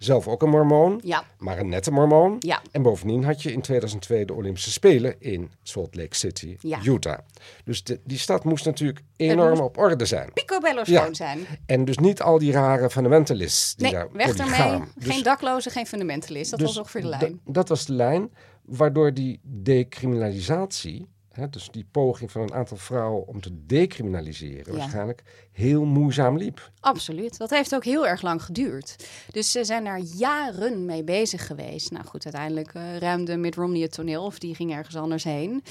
Zelf 0.04 0.28
ook 0.28 0.42
een 0.42 0.48
mormoon, 0.48 1.00
Ja, 1.04 1.24
maar 1.38 1.58
een 1.58 1.68
nette 1.68 1.90
mormoon. 1.90 2.36
ja, 2.38 2.62
En 2.70 2.82
bovendien 2.82 3.24
had 3.24 3.42
je 3.42 3.52
in 3.52 3.60
2002 3.60 4.24
de 4.26 4.32
Olympische 4.34 4.70
Spelen 4.70 5.20
in 5.20 5.50
Salt 5.62 5.94
Lake 5.96 6.16
City, 6.16 6.56
Ja. 6.60 6.78
Utah. 6.84 7.18
Dus 7.64 7.84
de, 7.84 8.00
die 8.04 8.18
stad 8.18 8.44
moest 8.44 8.64
natuurlijk 8.64 9.00
enorm 9.16 9.60
op 9.60 9.78
orde 9.78 10.04
zijn. 10.04 10.32
picobello 10.32 10.84
schoon 10.84 11.14
zijn. 11.14 11.46
En 11.66 11.84
dus 11.84 11.98
niet 11.98 12.22
al 12.22 12.38
die 12.38 12.52
rare 12.52 12.90
fundamentalists 12.90 13.74
die 13.74 13.84
Nee, 13.84 13.94
daar 13.94 14.08
weg 14.12 14.36
ermee. 14.36 14.80
Dus- 14.94 15.14
Geen 15.14 15.22
daklozen, 15.22 15.72
geen 15.72 15.86
fundamentalist. 15.86 16.50
Dat 16.50 16.58
dus 16.58 16.68
was 16.68 16.78
ongeveer 16.78 17.00
de 17.02 17.08
da- 17.10 17.18
lijn. 17.20 17.40
dat 17.44 17.68
was 17.68 17.86
de 17.86 17.92
lijn, 17.92 18.30
waardoor 18.64 19.14
die 19.14 19.40
decriminalisatie, 19.44 21.06
hè, 21.32 21.48
dus 21.50 21.68
die 21.70 21.86
poging 21.90 22.30
van 22.30 22.42
een 22.42 22.54
aantal 22.54 22.76
vrouwen 22.76 23.26
om 23.26 23.40
te 23.40 23.66
decriminaliseren, 23.66 24.72
Ja. 24.72 24.78
waarschijnlijk 24.78 25.22
heel 25.52 25.84
moeizaam 25.84 26.36
liep. 26.36 26.70
Absoluut. 26.80 27.38
Dat 27.38 27.50
heeft 27.50 27.74
ook 27.74 27.84
heel 27.84 28.06
erg 28.06 28.22
lang 28.22 28.42
geduurd. 28.42 28.96
Dus 29.30 29.50
ze 29.50 29.64
zijn 29.64 29.84
daar 29.84 29.98
jaren 29.98 30.84
mee 30.84 31.04
bezig 31.04 31.46
geweest. 31.46 31.90
Nou 31.90 32.04
goed, 32.04 32.24
uiteindelijk 32.24 32.74
eh, 32.74 32.96
ruimde 32.98 33.36
Mitt 33.36 33.54
Romney 33.54 33.80
het 33.82 33.92
toneel 33.92 34.24
of 34.24 34.38
die 34.38 34.54
ging 34.54 34.72
ergens 34.72 34.96
anders 34.96 35.24
heen. 35.24 35.62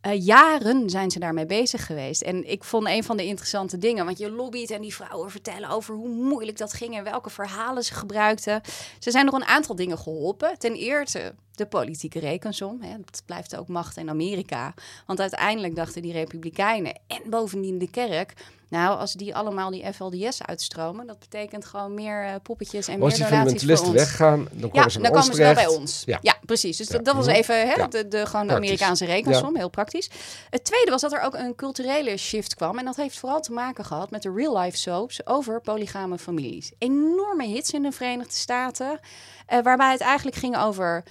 Eh, 0.00 0.24
jaren 0.26 0.90
zijn 0.90 1.10
ze 1.10 1.18
daarmee 1.18 1.46
bezig 1.46 1.86
geweest. 1.86 2.22
En 2.22 2.50
ik 2.50 2.64
vond 2.64 2.86
een 2.86 3.04
van 3.04 3.16
de 3.16 3.26
interessante 3.26 3.78
dingen, 3.78 4.04
want 4.04 4.18
je 4.18 4.30
lobbyt 4.30 4.70
en 4.70 4.80
die 4.80 4.94
vrouwen 4.94 5.30
vertellen 5.30 5.68
over 5.68 5.94
hoe 5.94 6.08
moeilijk 6.08 6.58
dat 6.58 6.72
ging 6.72 6.96
en 6.96 7.04
welke 7.04 7.30
verhalen 7.30 7.82
ze 7.82 7.94
gebruikten. 7.94 8.60
Ze 8.98 9.10
zijn 9.10 9.26
door 9.26 9.34
een 9.34 9.44
aantal 9.44 9.74
dingen 9.74 9.98
geholpen. 9.98 10.58
Ten 10.58 10.74
eerste 10.74 11.34
de 11.62 11.68
politieke 11.68 12.18
rekensom. 12.18 12.78
Hè. 12.82 12.88
Het 12.90 13.22
blijft 13.26 13.56
ook 13.56 13.68
macht 13.68 13.96
in 13.96 14.08
Amerika. 14.08 14.74
Want 15.06 15.20
uiteindelijk 15.20 15.76
dachten 15.76 16.02
die 16.02 16.12
republikeinen 16.12 16.92
en 17.06 17.20
bovendien 17.30 17.78
de 17.78 17.90
kerk... 17.90 18.32
Nou, 18.68 18.98
als 18.98 19.12
die 19.12 19.34
allemaal 19.36 19.70
die 19.70 19.92
FLDS 19.92 20.42
uitstromen, 20.42 21.06
dat 21.06 21.18
betekent 21.18 21.64
gewoon 21.64 21.94
meer 21.94 22.24
eh, 22.24 22.34
poppetjes 22.42 22.88
en 22.88 23.02
Als 23.02 23.18
meer 23.18 23.28
donaties 23.28 23.64
voor 23.64 23.86
ons. 23.86 23.90
weggaan, 23.90 24.48
dan 24.52 24.60
komen 24.70 24.82
Ja, 24.82 24.88
ze 24.88 25.00
dan 25.00 25.10
komen 25.10 25.34
ze 25.34 25.42
wel 25.42 25.54
bij 25.54 25.66
ons. 25.66 26.02
Ja. 26.06 26.18
Ja, 26.22 26.36
precies. 26.46 26.76
Dus 26.76 26.88
Ja. 26.88 26.92
dat, 26.96 27.04
dat 27.04 27.14
was 27.14 27.26
Mhm. 27.26 27.34
even 27.34 27.68
hè, 27.68 27.88
de, 27.88 28.08
de, 28.08 28.26
gewoon 28.26 28.46
de. 28.46 28.54
Amerikaanse 28.54 29.04
rekensom, 29.04 29.56
heel 29.56 29.68
praktisch. 29.68 30.10
Het 30.50 30.64
tweede 30.64 30.90
was 30.90 31.00
dat 31.00 31.12
er 31.12 31.20
ook 31.20 31.34
een 31.34 31.54
culturele 31.54 32.16
shift 32.16 32.54
kwam. 32.54 32.78
En 32.78 32.84
dat 32.84 32.96
heeft 32.96 33.18
vooral 33.18 33.40
te 33.40 33.52
maken 33.52 33.84
gehad 33.84 34.10
met 34.10 34.22
de 34.22 34.32
real-life 34.36 34.76
soaps 34.76 35.26
over 35.26 35.60
polygame 35.60 36.18
families. 36.18 36.72
Enorme 36.78 37.44
hits 37.46 37.70
in 37.70 37.82
de 37.82 37.92
Verenigde 37.92 38.34
Staten, 38.34 38.98
eh, 39.46 39.62
waarbij 39.62 39.90
het 39.92 40.00
eigenlijk 40.00 40.36
ging 40.36 40.56
over 40.58 41.02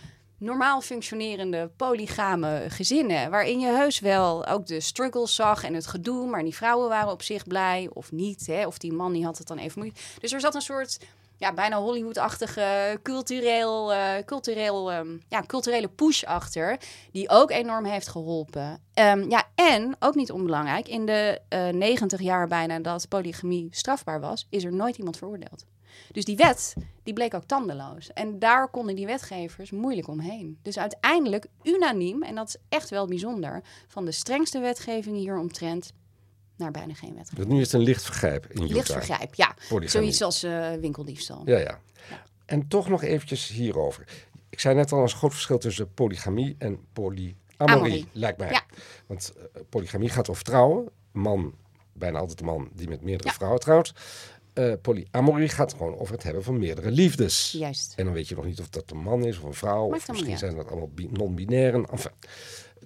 normaal 0.42 0.82
functionerende 0.82 1.72
polygame 1.76 2.66
gezinnen. 2.68 3.30
Waarin 3.30 3.60
je 3.60 3.68
heus 3.68 4.00
wel 4.00 4.48
ook 4.48 4.66
de 4.66 4.80
struggles 4.80 5.36
zag 5.36 5.64
en 5.64 5.74
het 5.74 5.88
gedoe. 5.88 6.28
Maar 6.28 6.44
die 6.44 6.56
vrouwen 6.56 6.90
waren 6.90 7.12
op 7.12 7.22
zich 7.22 7.48
blij 7.48 7.90
of 7.94 8.12
niet. 8.12 8.48
Hè? 8.48 8.66
Of 8.66 8.78
die 8.78 8.94
man 8.94 9.14
die 9.14 9.26
had 9.26 9.38
het 9.38 9.48
dan 9.48 9.58
even 9.58 9.80
moeilijk. 9.80 10.06
Dus 10.20 10.34
er 10.34 10.40
zat 10.40 10.56
een 10.56 10.62
soort 10.62 11.00
ja, 11.38 11.54
bijna 11.54 11.78
Hollywood-achtige 11.78 13.00
cultureel, 13.04 13.94
eh, 13.94 14.26
cultureel, 14.26 14.92
ehm, 14.92 15.18
ja, 15.28 15.44
culturele 15.48 15.88
push 15.88 16.24
achter. 16.24 16.78
Die 17.12 17.30
ook 17.30 17.52
enorm 17.52 17.86
heeft 17.86 18.08
geholpen. 18.08 18.82
Ehm, 18.94 19.30
ja, 19.30 19.44
en 19.56 19.96
ook 20.00 20.16
niet 20.16 20.32
onbelangrijk. 20.32 20.88
In 20.88 21.06
de 21.06 21.42
eh 21.50 21.68
90 21.68 22.22
jaar 22.22 22.48
bijna 22.48 22.80
dat 22.80 23.08
polygamie 23.08 23.68
strafbaar 23.72 24.20
was, 24.20 24.48
is 24.50 24.64
er 24.64 24.74
nooit 24.74 24.98
iemand 24.98 25.18
veroordeeld. 25.18 25.66
Dus 26.12 26.26
die 26.26 26.36
wet, 26.36 26.74
die 27.04 27.14
bleek 27.14 27.34
ook 27.34 27.44
tandeloos. 27.44 28.14
En 28.14 28.40
daar 28.40 28.68
konden 28.70 28.96
die 28.96 29.06
wetgevers 29.06 29.72
moeilijk 29.72 30.08
omheen. 30.08 30.58
Dus 30.62 30.78
uiteindelijk 30.78 31.46
unaniem, 31.64 32.24
en 32.24 32.36
dat 32.36 32.48
is 32.48 32.56
echt 32.70 32.90
wel 32.90 33.08
bijzonder, 33.08 33.62
van 33.88 34.06
de 34.06 34.12
strengste 34.12 34.60
wetgeving 34.60 35.16
hieromtrent 35.18 35.94
naar 36.56 36.72
bijna 36.72 36.94
geen 36.94 37.16
wetgeving. 37.16 37.46
Dus 37.48 37.56
nu 37.56 37.60
is 37.62 37.72
het 37.72 37.74
een 37.74 37.88
licht 37.88 38.04
vergrijp 38.04 38.46
in 38.46 38.62
Utah. 38.62 38.76
Licht 38.76 38.92
vergrijp, 38.92 39.36
ja. 39.36 39.56
Polygamie. 39.70 39.90
Zoiets 39.90 40.22
als 40.22 40.44
eh, 40.44 40.72
winkeldiefstal. 40.80 41.42
Ja, 41.46 41.58
ja. 41.58 41.80
En 42.46 42.68
toch 42.68 42.90
nog 42.90 43.04
eventjes 43.04 43.48
hierover. 43.48 44.06
Ik 44.50 44.60
zei 44.60 44.76
net 44.76 44.92
al, 44.92 45.02
een 45.02 45.10
groot 45.10 45.32
verschil 45.32 45.58
tussen 45.58 45.94
polygamie 45.94 46.56
en 46.58 46.80
polyamie. 46.94 47.36
Amorie, 47.58 47.76
Amorie. 47.84 48.08
lijkt 48.12 48.38
mij. 48.38 48.52
Ja. 48.52 48.64
Want 49.08 49.34
eh, 49.36 49.62
polygamie 49.70 50.10
gaat 50.10 50.30
over 50.30 50.44
trouwen. 50.44 50.90
Man, 51.12 51.54
bijna 51.94 52.20
altijd 52.20 52.40
een 52.40 52.46
man 52.46 52.70
die 52.74 52.88
met 52.88 53.02
meerdere 53.02 53.30
Ja. 53.30 53.36
vrouwen 53.36 53.60
trouwt. 53.60 53.94
Eh, 54.54 54.74
polyamorie 54.82 55.50
gaat 55.50 55.72
gewoon 55.74 55.98
over 55.98 56.14
het 56.14 56.24
hebben 56.24 56.44
van 56.44 56.58
meerdere 56.60 56.92
liefdes. 56.92 57.52
Juist. 57.58 57.94
En 57.96 58.06
dan 58.06 58.14
weet 58.14 58.28
je 58.28 58.36
nog 58.36 58.46
niet 58.46 58.60
of 58.60 58.70
dat 58.70 58.92
een 58.92 58.98
man 59.02 59.26
is 59.26 59.38
of 59.38 59.44
een 59.44 59.54
vrouw. 59.54 59.90
Maakt 59.90 60.02
of 60.02 60.08
misschien 60.10 60.38
zijn 60.38 60.56
dat 60.56 60.68
allemaal 60.70 60.90
bi- 60.96 61.08
non-binairen. 61.12 61.86
Enfin, 61.86 62.12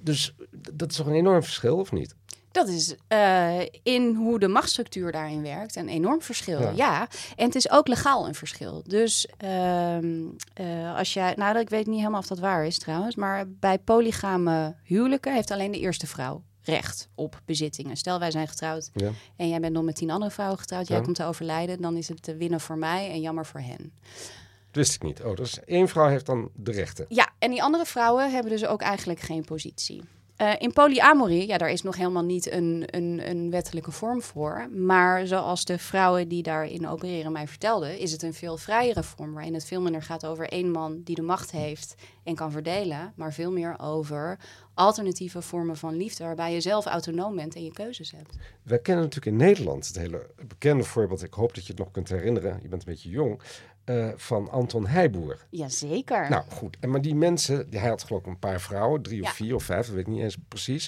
dus 0.01 0.35
dat 0.73 0.89
is 0.91 0.95
toch 0.97 1.07
een 1.07 1.13
enorm 1.13 1.43
verschil, 1.43 1.77
of 1.77 1.91
niet? 1.91 2.15
Dat 2.51 2.67
is 2.67 2.95
eh, 3.07 3.59
in 3.83 4.13
hoe 4.15 4.39
de 4.39 4.47
machtsstructuur 4.47 5.11
daarin 5.11 5.41
werkt 5.41 5.75
een 5.75 5.89
enorm 5.89 6.21
verschil. 6.21 6.59
Ja. 6.59 6.71
Ja. 6.75 7.07
En 7.35 7.45
het 7.45 7.55
is 7.55 7.69
ook 7.71 7.87
legaal 7.87 8.27
een 8.27 8.35
verschil. 8.35 8.83
Dus 8.87 9.27
ehm, 9.37 10.13
eh, 10.53 10.95
als 10.97 11.13
jij, 11.13 11.33
nou, 11.35 11.59
ik 11.59 11.69
weet 11.69 11.85
niet 11.85 11.97
helemaal 11.97 12.19
of 12.19 12.27
dat 12.27 12.39
waar 12.39 12.65
is 12.65 12.77
trouwens, 12.79 13.15
maar 13.15 13.49
bij 13.49 13.79
polygame 13.79 14.75
huwelijken 14.83 15.33
heeft 15.33 15.51
alleen 15.51 15.71
de 15.71 15.79
eerste 15.79 16.07
vrouw 16.07 16.43
recht 16.65 17.09
op 17.15 17.41
bezittingen. 17.45 17.97
Stel, 17.97 18.19
wij 18.19 18.31
zijn 18.31 18.47
getrouwd 18.47 18.89
Ja. 18.93 19.11
en 19.35 19.49
jij 19.49 19.59
bent 19.59 19.73
nog 19.73 19.83
met 19.83 19.95
tien 19.95 20.11
andere 20.11 20.31
vrouwen 20.31 20.59
getrouwd, 20.59 20.87
jij 20.87 20.97
Ja. 20.97 21.03
komt 21.03 21.15
te 21.15 21.23
overlijden, 21.23 21.81
dan 21.81 21.97
is 21.97 22.07
het 22.07 22.23
te 22.23 22.35
winnen 22.35 22.59
voor 22.59 22.77
mij 22.77 23.09
en 23.11 23.21
jammer 23.21 23.45
voor 23.45 23.59
hen. 23.59 23.91
Dat 24.71 24.83
wist 24.83 24.93
ik 24.95 25.03
niet. 25.03 25.23
Oh, 25.23 25.35
dus 25.35 25.59
één 25.63 25.87
vrouw 25.87 26.07
heeft 26.07 26.25
dan 26.25 26.49
de 26.55 26.71
rechten. 26.71 27.05
Ja, 27.09 27.29
en 27.39 27.49
die 27.51 27.63
andere 27.63 27.85
vrouwen 27.85 28.31
hebben 28.31 28.51
dus 28.51 28.65
ook 28.65 28.81
eigenlijk 28.81 29.19
geen 29.19 29.45
positie. 29.45 30.03
Eh, 30.35 30.53
in 30.57 30.73
polyamorie, 30.73 31.47
ja, 31.47 31.57
daar 31.57 31.71
is 31.71 31.81
nog 31.81 31.95
helemaal 31.95 32.23
niet 32.23 32.51
een, 32.51 32.83
een, 32.85 33.29
een 33.29 33.49
wettelijke 33.49 33.91
vorm 33.91 34.21
voor. 34.21 34.69
Maar 34.69 35.27
zoals 35.27 35.65
de 35.65 35.77
vrouwen 35.77 36.27
die 36.27 36.43
daarin 36.43 36.87
opereren 36.87 37.31
mij 37.31 37.47
vertelden, 37.47 37.99
is 37.99 38.11
het 38.11 38.21
een 38.21 38.33
veel 38.33 38.57
vrijere 38.57 39.03
vorm. 39.03 39.33
Waarin 39.33 39.53
het 39.53 39.65
veel 39.65 39.81
minder 39.81 40.01
gaat 40.01 40.25
over 40.25 40.49
één 40.49 40.71
man 40.71 41.01
die 41.03 41.15
de 41.15 41.21
macht 41.21 41.51
heeft 41.51 41.95
en 42.23 42.35
kan 42.35 42.51
verdelen. 42.51 43.13
Maar 43.15 43.33
veel 43.33 43.51
meer 43.51 43.79
over 43.79 44.39
alternatieve 44.73 45.41
vormen 45.41 45.77
van 45.77 45.95
liefde. 45.95 46.23
Waarbij 46.23 46.53
je 46.53 46.61
zelf 46.61 46.85
autonoom 46.85 47.35
bent 47.35 47.55
en 47.55 47.63
je 47.63 47.71
keuzes 47.71 48.11
hebt. 48.11 48.37
Wij 48.63 48.79
kennen 48.79 49.03
natuurlijk 49.03 49.31
in 49.31 49.45
Nederland 49.45 49.87
het 49.87 49.97
hele 49.97 50.29
bekende 50.47 50.83
voorbeeld. 50.83 51.23
Ik 51.23 51.33
hoop 51.33 51.55
dat 51.55 51.65
je 51.65 51.71
het 51.71 51.81
nog 51.81 51.91
kunt 51.91 52.09
herinneren. 52.09 52.59
Je 52.61 52.67
bent 52.67 52.85
een 52.85 52.93
beetje 52.93 53.09
jong. 53.09 53.41
Eh, 53.85 54.07
van 54.15 54.51
Anton 54.51 54.87
Heijboer. 54.87 55.45
Jazeker. 55.49 56.29
Nou 56.29 56.43
goed, 56.49 56.77
en 56.79 56.89
maar 56.89 57.01
die 57.01 57.15
mensen, 57.15 57.67
hij 57.69 57.89
had 57.89 58.03
geloof 58.03 58.21
ik 58.21 58.27
een 58.27 58.39
paar 58.39 58.61
vrouwen, 58.61 59.01
drie 59.01 59.21
of 59.21 59.31
vier 59.31 59.55
of 59.55 59.63
vijf, 59.63 59.85
dat 59.85 59.95
weet 59.95 60.07
ik 60.07 60.13
niet 60.13 60.21
eens 60.21 60.37
precies. 60.47 60.87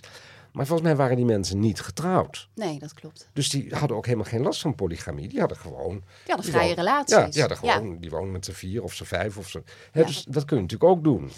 Maar 0.52 0.66
volgens 0.66 0.88
mij 0.88 0.98
waren 0.98 1.16
die 1.16 1.26
mensen 1.26 1.60
niet 1.60 1.80
getrouwd. 1.82 2.50
Nee, 2.56 2.80
dat 2.80 2.94
klopt. 2.94 3.30
Dus 3.34 3.50
die 3.50 3.76
hadden 3.76 3.98
ook 3.98 4.06
helemaal 4.06 4.26
geen 4.26 4.42
last 4.42 4.62
van 4.62 4.76
polygamie. 4.76 5.28
Die 5.28 5.40
hadden 5.40 5.58
gewoon... 5.58 5.92
Die 5.92 6.34
hadden 6.34 6.52
vrije 6.52 6.74
relaties. 6.76 7.16
Ja, 7.16 7.28
die, 7.30 7.40
hadden 7.40 7.58
gewoon, 7.58 7.98
die 8.00 8.10
wonen 8.10 8.32
met 8.32 8.46
z'n 8.46 8.52
vier 8.52 8.84
of 8.84 8.94
z'n 8.94 9.04
vijf 9.04 9.38
of. 9.38 9.54
Hè, 9.54 10.00
Ja. 10.00 10.06
Dus 10.06 10.26
dat 10.30 10.46
kun 10.46 10.56
je 10.56 10.62
natuurlijk 10.62 10.92
ook 10.92 11.04
doen. 11.04 11.30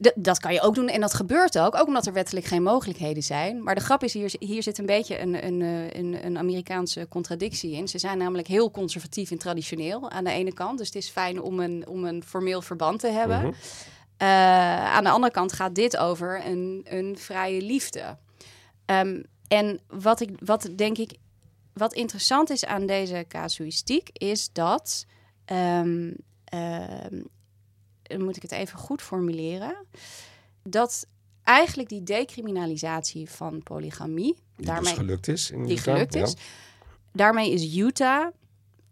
D- 0.00 0.12
dat 0.14 0.38
kan 0.38 0.52
je 0.52 0.60
ook 0.60 0.74
doen 0.74 0.88
en 0.88 1.00
dat 1.00 1.14
gebeurt 1.14 1.58
ook, 1.58 1.74
ook 1.74 1.86
omdat 1.86 2.06
er 2.06 2.12
wettelijk 2.12 2.46
geen 2.46 2.62
mogelijkheden 2.62 3.22
zijn. 3.22 3.62
Maar 3.62 3.74
de 3.74 3.80
grap 3.80 4.02
is, 4.02 4.12
hier, 4.12 4.34
hier 4.38 4.62
zit 4.62 4.78
een 4.78 4.86
beetje 4.86 5.20
een, 5.20 5.46
een, 5.46 5.62
eh, 5.62 6.00
een, 6.00 6.26
een 6.26 6.38
Amerikaanse 6.38 7.06
contradictie 7.08 7.72
in. 7.72 7.88
Ze 7.88 7.98
zijn 7.98 8.18
namelijk 8.18 8.48
heel 8.48 8.70
conservatief 8.70 9.30
en 9.30 9.38
traditioneel 9.38 10.10
aan 10.10 10.24
de 10.24 10.30
ene 10.30 10.52
kant. 10.52 10.78
Dus 10.78 10.86
het 10.86 10.96
is 10.96 11.08
fijn 11.08 11.42
om 11.42 11.60
een, 11.60 11.84
om 11.88 12.04
een 12.04 12.22
formeel 12.26 12.62
verband 12.62 13.00
te 13.00 13.08
hebben. 13.08 13.38
Mhm. 13.40 13.52
Eh, 14.16 14.26
aan 14.94 15.04
de 15.04 15.10
andere 15.10 15.32
kant 15.32 15.52
gaat 15.52 15.74
dit 15.74 15.96
over 15.96 16.46
een, 16.46 16.80
een 16.88 17.18
vrije 17.18 17.62
liefde. 17.62 18.16
Ehm, 18.86 19.22
en 19.48 19.80
wat, 19.88 20.20
ik, 20.20 20.30
wat 20.44 20.68
denk 20.76 20.98
ik, 20.98 21.16
wat 21.72 21.94
interessant 21.94 22.50
is 22.50 22.64
aan 22.64 22.86
deze 22.86 23.24
casuïstiek, 23.28 24.08
is 24.12 24.52
dat. 24.52 25.06
ehm, 25.44 26.12
dan 28.02 28.22
moet 28.24 28.36
ik 28.36 28.42
het 28.42 28.52
even 28.52 28.78
goed 28.78 29.02
formuleren. 29.02 29.76
Dat 30.62 31.06
eigenlijk 31.42 31.88
die 31.88 32.02
decriminalisatie 32.02 33.30
van 33.30 33.62
polygamie, 33.62 34.36
Die 34.56 34.66
daarmee, 34.66 34.92
dus 34.92 35.02
gelukt 35.02 35.28
is. 35.28 35.50
In 35.50 35.64
die 35.64 35.72
Utah, 35.78 35.94
gelukt 35.94 36.14
is, 36.14 36.34
daarmee 37.12 37.50
is 37.50 37.76
Utah 37.76 38.32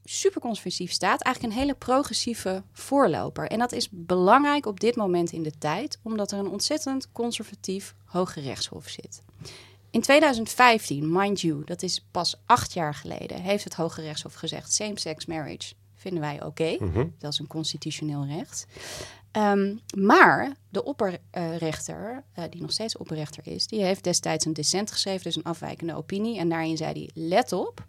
super 0.05 0.41
conservatief 0.41 0.91
staat, 0.91 1.23
eigenlijk 1.23 1.55
een 1.55 1.61
hele 1.61 1.75
progressieve 1.75 2.63
voorloper. 2.73 3.47
En 3.47 3.59
dat 3.59 3.73
is 3.73 3.89
belangrijk 3.91 4.67
op 4.67 4.81
dit 4.81 4.97
moment 4.97 5.33
in 5.33 5.43
de 5.43 5.59
tijd, 5.59 5.99
omdat 6.03 6.33
er 6.33 6.39
een 6.39 6.51
ontzettend 6.51 7.13
conservatief 7.13 7.95
hoge 8.05 8.41
rechtshof 8.41 8.89
zit. 8.89 9.23
In 9.93 10.01
2015, 10.01 11.13
mind 11.13 11.41
you, 11.41 11.65
dat 11.65 11.83
is 11.83 12.05
pas 12.11 12.43
acht 12.47 12.73
jaar 12.73 12.95
geleden, 12.95 13.41
heeft 13.41 13.65
het 13.65 13.75
Hoge 13.75 14.01
Rechtshof 14.01 14.35
gezegd: 14.35 14.73
same-sex 14.73 15.27
marriage 15.27 15.75
vinden 15.95 16.21
wij 16.21 16.43
oké. 16.43 16.77
Mhm. 16.79 17.07
Dat 17.19 17.33
is 17.33 17.39
een 17.39 17.47
constitutioneel 17.47 18.27
recht. 18.27 18.67
Ehm, 19.31 19.77
maar 19.97 20.57
de 20.69 20.85
opperrechter, 20.85 22.25
eh, 22.33 22.45
die 22.51 22.61
nog 22.61 22.73
steeds 22.73 22.97
opperrechter 22.97 23.47
is, 23.47 23.67
die 23.67 23.83
heeft 23.83 24.05
destijds 24.05 24.45
een 24.45 24.53
dissent 24.53 24.93
geschreven, 24.93 25.23
dus 25.23 25.37
een 25.37 25.43
afwijkende 25.43 25.95
opinie. 25.95 26.39
En 26.39 26.49
daarin 26.49 26.77
zei 26.77 26.93
hij: 26.93 27.11
let 27.15 27.53
op, 27.53 27.87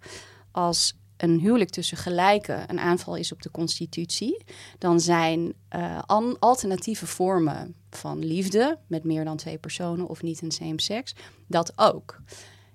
als 0.51 0.95
een 1.17 1.39
huwelijk 1.39 1.69
tussen 1.69 1.97
gelijken 1.97 2.69
een 2.69 2.79
aanval 2.79 3.15
is 3.15 3.31
op 3.31 3.41
de 3.41 3.51
constitutie, 3.51 4.43
dan 4.77 4.99
zijn 4.99 5.53
eh, 5.69 6.01
alternatieve 6.39 7.07
vormen 7.07 7.75
van 7.89 8.25
liefde 8.25 8.79
met 8.87 9.03
meer 9.03 9.25
dan 9.25 9.37
twee 9.37 9.57
personen 9.57 10.07
of 10.07 10.21
niet 10.21 10.41
een 10.41 10.51
same 10.51 10.81
sex 10.81 11.15
dat 11.47 11.73
ook. 11.75 12.21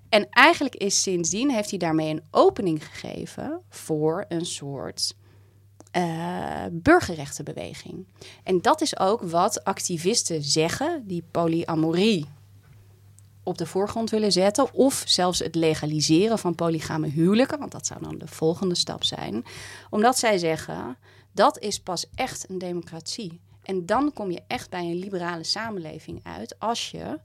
En 0.09 0.29
eigenlijk 0.29 0.75
is 0.75 1.01
sindsdien 1.01 1.51
heeft 1.51 1.69
hij 1.69 1.79
daarmee 1.79 2.09
een 2.09 2.23
opening 2.31 2.85
gegeven 2.85 3.61
voor 3.69 4.25
een 4.27 4.45
soort 4.45 5.15
eh, 5.91 6.65
burgerrechtenbeweging. 6.71 8.07
En 8.43 8.61
dat 8.61 8.81
is 8.81 8.99
ook 8.99 9.21
wat 9.21 9.63
activisten 9.63 10.43
zeggen 10.43 11.03
die 11.07 11.23
polyamorie 11.31 12.25
op 13.49 13.57
de 13.57 13.65
voorgrond 13.65 14.09
willen 14.09 14.31
zetten. 14.31 14.73
Of 14.73 15.03
zelfs 15.05 15.39
het 15.39 15.55
legaliseren 15.55 16.39
van 16.39 16.55
polygame 16.55 17.07
huwelijken. 17.07 17.59
Want 17.59 17.71
dat 17.71 17.85
zou 17.85 18.03
dan 18.03 18.17
de 18.17 18.27
volgende 18.27 18.75
stap 18.75 19.03
zijn. 19.03 19.45
Omdat 19.89 20.17
zij 20.17 20.37
zeggen, 20.37 20.97
dat 21.31 21.59
is 21.59 21.79
pas 21.79 22.05
echt 22.15 22.49
een 22.49 22.57
democratie. 22.57 23.39
En 23.63 23.85
dan 23.85 24.13
kom 24.13 24.31
je 24.31 24.41
echt 24.47 24.69
bij 24.69 24.85
een 24.85 24.99
liberale 24.99 25.43
samenleving 25.43 26.19
uit. 26.23 26.59
Als 26.59 26.91
je 26.91 27.19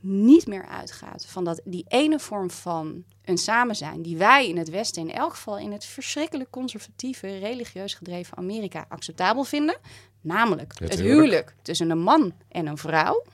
niet 0.00 0.46
meer 0.46 0.66
uitgaat 0.66 1.26
van 1.26 1.44
dat, 1.44 1.60
die 1.64 1.84
ene 1.88 2.18
vorm 2.18 2.50
van 2.50 3.04
een 3.24 3.38
samen 3.38 3.76
zijn... 3.76 4.02
die 4.02 4.16
wij 4.16 4.48
in 4.48 4.56
het 4.56 4.70
Westen, 4.70 5.08
in 5.08 5.14
elk 5.14 5.34
geval 5.34 5.58
in 5.58 5.72
het 5.72 5.84
verschrikkelijk 5.84 6.50
conservatieve... 6.50 7.38
religieus 7.38 7.94
gedreven 7.94 8.36
Amerika 8.36 8.86
acceptabel 8.88 9.44
vinden. 9.44 9.76
Namelijk 10.20 10.72
Het 10.78 10.88
het, 10.88 11.00
huwelijk. 11.00 11.20
huwelijk 11.20 11.54
tussen 11.62 11.90
een 11.90 12.02
man 12.02 12.32
en 12.48 12.66
een 12.66 12.78
vrouw. 12.78 13.24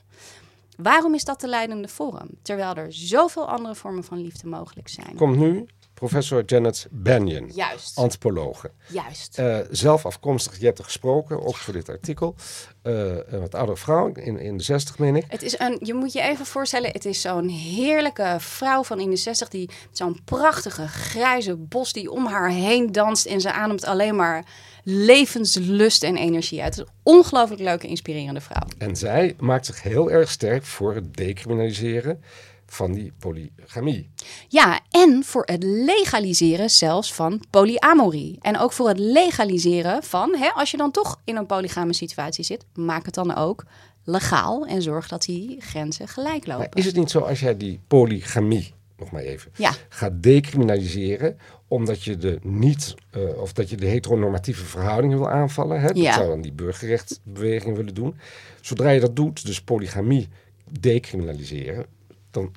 Waarom 0.77 1.15
is 1.15 1.25
dat 1.25 1.41
de 1.41 1.49
leidende 1.49 1.89
vorm? 1.89 2.29
Terwijl 2.43 2.75
er 2.75 2.93
zoveel 2.93 3.49
andere 3.49 3.75
vormen 3.75 4.05
van 4.05 4.19
liefde 4.19 4.49
mogelijk 4.49 4.89
zijn. 4.89 5.17
Komt 5.17 5.37
nu 5.37 5.67
professor 5.95 6.43
Janet 6.47 6.87
Banyan, 6.91 7.51
Juist, 7.55 7.99
antropologe. 7.99 8.71
juist. 8.89 9.39
Eh, 9.39 9.59
zelf 9.71 10.07
afkomstig, 10.07 10.59
je 10.59 10.65
hebt 10.65 10.79
er 10.79 10.85
gesproken, 10.85 11.43
ook 11.43 11.57
voor 11.57 11.73
dit 11.73 11.89
artikel. 11.89 12.35
Eh, 12.83 12.93
een 13.27 13.41
wat 13.41 13.55
oudere 13.55 13.79
vrouw, 13.79 14.13
in, 14.13 14.39
in 14.39 14.57
de 14.57 14.63
zestig 14.63 14.99
meen 14.99 15.17
ik. 15.17 15.25
Het 15.29 15.43
is 15.43 15.59
een, 15.59 15.79
je 15.81 15.95
moet 15.95 16.13
je 16.13 16.21
even 16.21 16.47
voorstellen, 16.47 16.91
het 16.91 17.05
is 17.05 17.21
zo'n 17.21 17.49
heerlijke 17.49 18.37
vrouw 18.39 18.85
van 18.85 19.01
in 19.01 19.11
de 19.11 19.17
60 19.17 19.49
die 19.49 19.71
zo'n 19.91 20.21
prachtige 20.25 20.89
grijze 20.89 21.57
bos 21.57 21.93
die 21.93 22.11
om 22.11 22.27
haar 22.27 22.51
heen 22.51 22.93
danst 22.93 23.27
en 23.27 23.41
ze 23.41 23.53
ademt 23.53 23.85
alleen 23.85 24.17
maar 24.17 24.45
levenslust 24.83 26.03
en 26.03 26.17
energie 26.17 26.63
uit. 26.63 26.77
Het 26.77 26.87
is 26.87 26.93
een 26.93 27.13
ongelooflijk 27.15 27.61
leuke, 27.61 27.87
inspirerende 27.87 28.41
vrouw. 28.41 28.67
En 28.79 28.97
zij 28.97 29.35
maakt 29.39 29.67
zich 29.67 29.83
heel 29.83 30.11
erg 30.11 30.31
sterk 30.31 30.65
voor 30.65 30.95
het 30.95 31.17
decriminaliseren 31.17 32.23
van 32.67 32.93
die 32.93 33.13
polygamie. 33.19 34.11
Ja, 34.49 34.81
en 34.91 35.25
voor 35.25 35.43
het 35.47 35.63
legaliseren 35.63 36.71
zelfs 36.71 37.15
van 37.15 37.43
polyamorie. 37.51 38.39
En 38.41 38.59
ook 38.59 38.73
voor 38.73 38.89
het 38.89 38.99
legaliseren 38.99 40.03
van, 40.03 40.37
hè, 40.37 40.49
als 40.49 40.71
je 40.71 40.77
dan 40.77 40.91
toch 40.91 41.21
in 41.25 41.37
een 41.37 41.47
polygame 41.47 41.95
situatie 41.95 42.45
zit, 42.45 42.65
maak 42.75 43.05
het 43.05 43.15
dan 43.15 43.35
ook 43.35 43.65
legaal 44.05 44.67
en 44.67 44.83
zorg 44.83 45.09
dat 45.09 45.23
die 45.23 45.61
grenzen 45.61 46.09
gelijk 46.09 46.47
lopen. 46.47 46.59
Maar 46.59 46.79
is 46.79 46.85
het 46.85 46.97
niet 46.97 47.11
zo 47.11 47.21
als 47.21 47.41
jij 47.41 47.57
die 47.57 47.81
polygamie, 47.87 48.75
nog 49.03 49.11
maar 49.13 49.23
even, 49.23 49.51
Ja. 49.57 49.73
gaat 49.89 50.23
decriminaliseren 50.23 51.39
omdat 51.69 52.03
je 52.03 52.17
de 52.17 52.39
niet, 52.43 52.95
eh, 53.11 53.21
of 53.41 53.53
dat 53.53 53.71
je 53.71 53.77
de 53.77 53.87
heteronormatieve 53.87 54.65
verhoudingen 54.65 55.19
wil 55.19 55.29
aanvallen. 55.31 55.81
Hè? 55.81 55.87
Dat 55.87 55.97
Ja. 55.97 56.13
zou 56.15 56.29
dan 56.29 56.41
die 56.41 56.53
burgerrechtsbeweging 56.53 57.77
willen 57.77 57.95
doen. 57.95 58.17
Zodra 58.61 58.91
je 58.91 59.01
dat 59.01 59.17
doet, 59.17 59.47
dus 59.47 59.61
polygamie 59.63 60.29
decriminaliseren, 60.81 61.87
dan, 62.31 62.53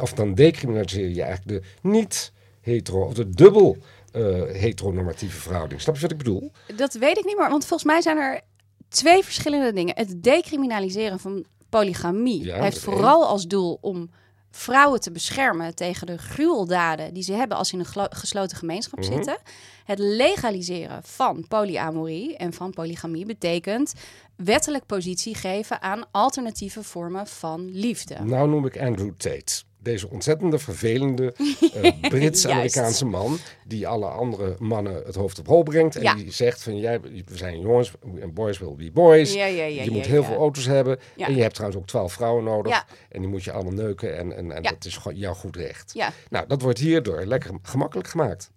of 0.00 0.12
dan 0.12 0.34
decriminaliseer 0.34 1.08
je 1.08 1.22
eigenlijk 1.22 1.62
de 1.62 1.88
niet 1.88 2.32
hetero 2.60 3.04
of 3.04 3.14
de 3.14 3.30
dubbel 3.30 3.76
eh, 4.12 4.22
heteronormatieve 4.52 5.40
verhouding. 5.40 5.80
Snap 5.80 5.94
je 5.94 6.00
wat 6.00 6.10
ik 6.10 6.18
bedoel? 6.18 6.52
Dat 6.76 6.94
weet 6.94 7.18
ik 7.18 7.24
niet 7.24 7.36
meer, 7.36 7.48
want 7.48 7.66
volgens 7.66 7.90
mij 7.90 8.00
zijn 8.00 8.16
er 8.16 8.40
twee 8.88 9.22
verschillende 9.24 9.72
dingen. 9.72 9.94
Het 9.96 10.22
decriminaliseren 10.22 11.18
van 11.18 11.44
polygamie 11.68 12.44
Ja, 12.44 12.62
heeft 12.62 12.78
vooral 12.78 13.26
als 13.26 13.46
doel 13.46 13.78
om 13.80 14.10
vrouwen 14.50 15.00
te 15.00 15.10
beschermen 15.10 15.74
tegen 15.74 16.06
de 16.06 16.18
gruweldaden 16.18 17.14
die 17.14 17.22
ze 17.22 17.32
hebben 17.32 17.56
als 17.56 17.68
ze 17.68 17.74
in 17.78 17.84
een 17.94 18.06
gesloten 18.10 18.56
gemeenschap 18.56 18.98
Mhm. 18.98 19.12
zitten. 19.12 19.38
Het 19.84 19.98
legaliseren 19.98 21.02
van 21.02 21.44
polyamorie 21.48 22.36
en 22.36 22.52
van 22.52 22.70
polygamie 22.70 23.26
betekent 23.26 23.92
wettelijk 24.36 24.86
positie 24.86 25.34
geven 25.34 25.82
aan 25.82 26.04
alternatieve 26.10 26.82
vormen 26.82 27.26
van 27.26 27.70
liefde. 27.70 28.16
Nou 28.22 28.48
noem 28.48 28.66
ik 28.66 28.80
Andrew 28.80 29.12
Tate. 29.16 29.62
Deze 29.82 30.10
ontzettende, 30.10 30.58
vervelende 30.58 31.34
eh, 31.82 31.92
Brits-Amerikaanse 32.00 33.04
man... 33.04 33.38
die 33.66 33.88
alle 33.88 34.06
andere 34.06 34.56
mannen 34.58 35.02
het 35.06 35.14
hoofd 35.14 35.38
op 35.38 35.46
hol 35.46 35.62
brengt. 35.62 35.96
En 35.96 36.02
Ja. 36.02 36.14
die 36.14 36.32
zegt 36.32 36.62
van, 36.62 36.76
jij, 36.78 37.00
we 37.00 37.36
zijn 37.36 37.60
jongens 37.60 37.92
en 38.20 38.32
boys 38.34 38.58
will 38.58 38.74
be 38.74 38.90
boys. 38.90 39.32
Ja, 39.34 39.44
ja, 39.46 39.64
ja, 39.64 39.82
je 39.82 39.90
moet 39.90 40.06
heel 40.06 40.24
veel 40.24 40.36
auto's 40.36 40.66
hebben. 40.66 40.98
En 41.16 41.34
je 41.34 41.42
hebt 41.42 41.54
trouwens 41.54 41.80
ook 41.80 41.86
twaalf 41.88 42.12
vrouwen 42.12 42.44
nodig. 42.44 42.84
En 43.08 43.20
die 43.20 43.30
moet 43.30 43.44
je 43.44 43.52
allemaal 43.52 43.72
neuken. 43.72 44.16
En, 44.16 44.36
en, 44.36 44.52
en 44.52 44.62
dat 44.62 44.84
is 44.84 44.96
gewoon 44.96 45.18
jouw 45.18 45.34
goed 45.34 45.56
recht. 45.56 45.90
Ja. 45.94 46.12
Nou, 46.30 46.46
dat 46.46 46.62
wordt 46.62 46.78
hierdoor 46.78 47.24
lekker 47.24 47.50
gemakkelijk 47.62 48.08
gemaakt. 48.08 48.50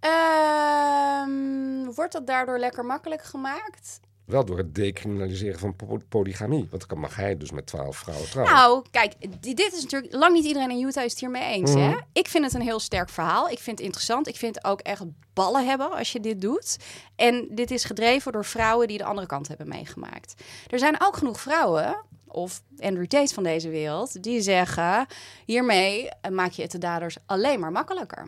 Ehm, 0.00 1.94
wordt 1.94 2.12
dat 2.12 2.26
daardoor 2.26 2.58
lekker 2.58 2.84
makkelijk 2.84 3.22
gemaakt? 3.24 4.00
Wel 4.26 4.44
door 4.44 4.58
het 4.58 4.74
decriminaliseren 4.74 5.58
van 5.58 5.76
po- 5.76 6.00
polygamie. 6.08 6.66
Want 6.70 6.88
dan 6.88 6.98
mag 6.98 7.16
hij 7.16 7.36
dus 7.36 7.50
met 7.50 7.66
twaalf 7.66 7.96
vrouwen 7.96 8.28
trouwen. 8.30 8.54
Nou, 8.54 8.84
kijk, 8.90 9.12
di- 9.40 9.54
dit 9.54 9.72
is 9.72 9.82
natuurlijk 9.82 10.14
lang 10.14 10.32
niet 10.32 10.44
iedereen 10.44 10.70
in 10.70 10.86
Utah 10.86 11.04
is 11.04 11.10
het 11.10 11.20
hiermee 11.20 11.42
eens. 11.54 11.70
Mhm. 11.70 11.80
Hè? 11.80 11.96
Ik 12.12 12.28
vind 12.28 12.44
het 12.44 12.54
een 12.54 12.60
heel 12.60 12.80
sterk 12.80 13.08
verhaal. 13.08 13.48
Ik 13.48 13.58
vind 13.58 13.76
het 13.78 13.86
interessant. 13.86 14.26
Ik 14.28 14.36
vind 14.36 14.54
het 14.54 14.64
ook 14.64 14.80
echt 14.80 15.02
ballen 15.34 15.66
hebben 15.66 15.90
als 15.90 16.12
je 16.12 16.20
dit 16.20 16.40
doet. 16.40 16.76
En 17.16 17.48
dit 17.50 17.70
is 17.70 17.84
gedreven 17.84 18.32
door 18.32 18.44
vrouwen 18.44 18.88
die 18.88 18.98
de 18.98 19.04
andere 19.04 19.26
kant 19.26 19.48
hebben 19.48 19.68
meegemaakt. 19.68 20.34
Er 20.70 20.78
zijn 20.78 20.96
ook 21.02 21.16
genoeg 21.16 21.40
vrouwen. 21.40 22.04
Of 22.28 22.62
Andrew 22.78 23.06
Tate 23.06 23.34
van 23.34 23.42
deze 23.42 23.68
wereld, 23.68 24.22
die 24.22 24.40
zeggen: 24.40 25.06
hiermee 25.44 26.08
eh, 26.20 26.30
maak 26.30 26.50
je 26.50 26.62
het 26.62 26.70
de 26.70 26.78
daders 26.78 27.16
alleen 27.26 27.60
maar 27.60 27.72
makkelijker. 27.72 28.26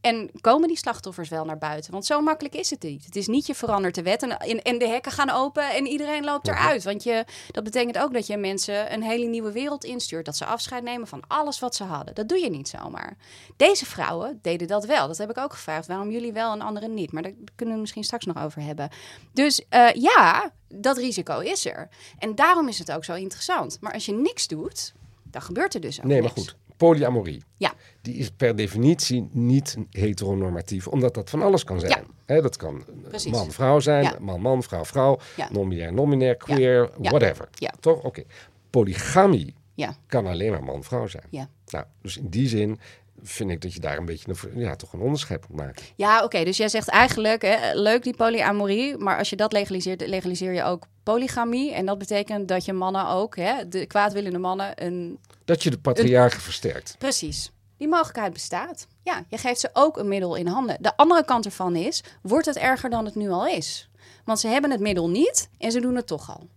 En 0.00 0.30
komen 0.40 0.68
die 0.68 0.76
slachtoffers 0.76 1.28
wel 1.28 1.44
naar 1.44 1.58
buiten? 1.58 1.92
Want 1.92 2.06
zo 2.06 2.20
makkelijk 2.20 2.54
is 2.54 2.70
het 2.70 2.82
niet. 2.82 3.04
Het 3.04 3.16
is 3.16 3.26
niet 3.26 3.46
je 3.46 3.54
verandert 3.54 3.94
de 3.94 4.02
wet 4.02 4.22
en, 4.22 4.38
en, 4.38 4.62
en 4.62 4.78
de 4.78 4.88
hekken 4.88 5.12
gaan 5.12 5.30
open 5.30 5.70
en 5.70 5.86
iedereen 5.86 6.24
loopt 6.24 6.48
eruit. 6.48 6.84
Want 6.84 7.02
je, 7.02 7.24
dat 7.50 7.64
betekent 7.64 7.98
ook 7.98 8.12
dat 8.12 8.26
je 8.26 8.36
mensen 8.36 8.92
een 8.92 9.02
hele 9.02 9.26
nieuwe 9.26 9.52
wereld 9.52 9.84
instuurt. 9.84 10.24
Dat 10.24 10.36
ze 10.36 10.44
afscheid 10.44 10.82
nemen 10.82 11.06
van 11.06 11.22
alles 11.26 11.58
wat 11.58 11.74
ze 11.74 11.84
hadden. 11.84 12.14
Dat 12.14 12.28
doe 12.28 12.38
je 12.38 12.50
niet 12.50 12.68
zomaar. 12.68 13.16
Deze 13.56 13.86
vrouwen 13.86 14.38
deden 14.42 14.68
dat 14.68 14.84
wel. 14.84 15.06
Dat 15.06 15.18
heb 15.18 15.30
ik 15.30 15.38
ook 15.38 15.52
gevraagd. 15.52 15.86
Waarom 15.86 16.10
jullie 16.10 16.32
wel 16.32 16.52
en 16.52 16.60
anderen 16.60 16.94
niet? 16.94 17.12
Maar 17.12 17.22
daar 17.22 17.34
kunnen 17.54 17.74
we 17.74 17.80
misschien 17.80 18.04
straks 18.04 18.24
nog 18.24 18.42
over 18.42 18.62
hebben. 18.62 18.88
Dus 19.32 19.64
eh, 19.68 19.92
ja, 19.92 20.52
dat 20.68 20.96
risico 20.96 21.38
is 21.38 21.66
er. 21.66 21.88
En 22.18 22.34
daarom 22.34 22.68
is 22.68 22.78
het 22.78 22.92
ook 22.92 23.04
zo 23.04 23.14
interessant. 23.14 23.78
Maar 23.80 23.92
als 23.92 24.06
je 24.06 24.12
niks 24.12 24.46
doet, 24.46 24.92
dan 25.22 25.42
gebeurt 25.42 25.74
er 25.74 25.80
dus 25.80 25.98
ook 25.98 26.04
nee, 26.04 26.20
maar 26.22 26.30
goed. 26.30 26.56
Polyamorie. 26.78 27.42
Ja. 27.56 27.72
Die 28.02 28.14
is 28.14 28.30
per 28.30 28.56
definitie 28.56 29.28
niet 29.32 29.76
heteronormatief, 29.90 30.86
omdat 30.88 31.14
dat 31.14 31.30
van 31.30 31.42
alles 31.42 31.64
kan 31.64 31.80
zijn. 31.80 32.04
Ja. 32.26 32.40
Dat 32.40 32.56
kan 32.56 32.84
Precies. 33.08 33.32
man-vrouw 33.32 33.80
zijn, 33.80 34.02
Ja. 34.04 34.16
man-man, 34.20 34.62
vrouw-vrouw, 34.62 35.18
non-binair, 35.50 35.92
non-binair, 35.92 36.36
queer, 36.36 36.90
whatever. 36.98 37.48
Ja. 37.54 37.72
Toch? 37.80 38.02
Oké. 38.02 38.22
Polygamie 38.70 39.54
Ja. 39.74 39.96
kan 40.06 40.26
alleen 40.26 40.50
maar 40.50 40.64
man-vrouw 40.64 41.06
zijn. 41.06 41.24
Ja. 41.30 41.48
Nou, 41.68 41.84
dus 42.02 42.16
in 42.16 42.28
die 42.28 42.48
zin 42.48 42.78
vind 43.22 43.50
ik 43.50 43.60
dat 43.60 43.72
je 43.74 43.80
daar 43.80 43.96
een 43.96 44.04
beetje 44.04 44.34
een, 44.52 44.60
ja, 44.60 44.76
toch 44.76 44.92
een 44.92 45.00
onderscheid 45.00 45.48
moet 45.48 45.58
maken. 45.58 45.84
Ja, 45.96 46.24
oké. 46.24 46.44
dus 46.44 46.56
jij 46.56 46.68
zegt 46.68 46.88
eigenlijk, 46.88 47.42
hè, 47.42 47.74
leuk 47.74 48.02
die 48.02 48.16
polyamorie, 48.16 48.96
maar 48.96 49.18
als 49.18 49.30
je 49.30 49.36
dat 49.36 49.52
legaliseert, 49.52 50.06
legaliseer 50.06 50.52
je 50.52 50.62
ook 50.62 50.86
polygamie. 51.02 51.72
En 51.72 51.86
dat 51.86 51.98
betekent 51.98 52.48
dat 52.48 52.64
je 52.64 52.72
mannen 52.72 53.08
ook, 53.08 53.36
hè, 53.36 53.68
de 53.68 53.86
kwaadwillende 53.86 54.38
mannen, 54.38 54.84
een... 54.84 55.18
Dat 55.44 55.62
je 55.62 55.70
de 55.70 55.78
patriarchen 55.78 56.42
versterkt. 56.42 56.96
Precies. 56.98 57.52
Die 57.76 57.88
mogelijkheid 57.88 58.32
bestaat. 58.32 58.86
Ja, 59.02 59.24
je 59.28 59.38
geeft 59.38 59.60
ze 59.60 59.70
ook 59.72 59.96
een 59.96 60.08
middel 60.08 60.34
in 60.34 60.46
handen. 60.46 60.76
De 60.80 60.96
andere 60.96 61.24
kant 61.24 61.44
ervan 61.44 61.76
is, 61.76 62.04
wordt 62.22 62.46
het 62.46 62.56
erger 62.56 62.90
dan 62.90 63.04
het 63.04 63.14
nu 63.14 63.30
al 63.30 63.46
is? 63.46 63.90
Want 64.24 64.40
ze 64.40 64.48
hebben 64.48 64.70
het 64.70 64.80
middel 64.80 65.10
niet 65.10 65.48
en 65.58 65.72
ze 65.72 65.80
doen 65.80 65.96
het 65.96 66.06
toch 66.06 66.30
al. 66.30 66.48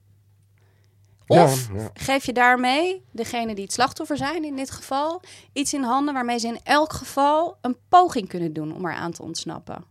Of 1.28 1.70
ja. 1.74 1.90
geef 1.94 2.26
je 2.26 2.34
daarmee, 2.34 3.04
degene 3.12 3.56
die 3.56 3.64
het 3.64 3.74
slachtoffer 3.74 4.18
zijn 4.18 4.44
in 4.46 4.56
dit 4.56 4.72
geval, 4.72 5.22
iets 5.54 5.74
in 5.74 5.84
handen 5.84 6.14
waarmee 6.14 6.38
ze 6.40 6.48
in 6.48 6.60
elk 6.64 6.94
geval 6.94 7.58
een 7.62 7.78
poging 7.90 8.28
kunnen 8.28 8.54
doen 8.54 8.76
om 8.76 8.86
eraan 8.86 9.12
te 9.12 9.22
ontsnappen. 9.22 9.84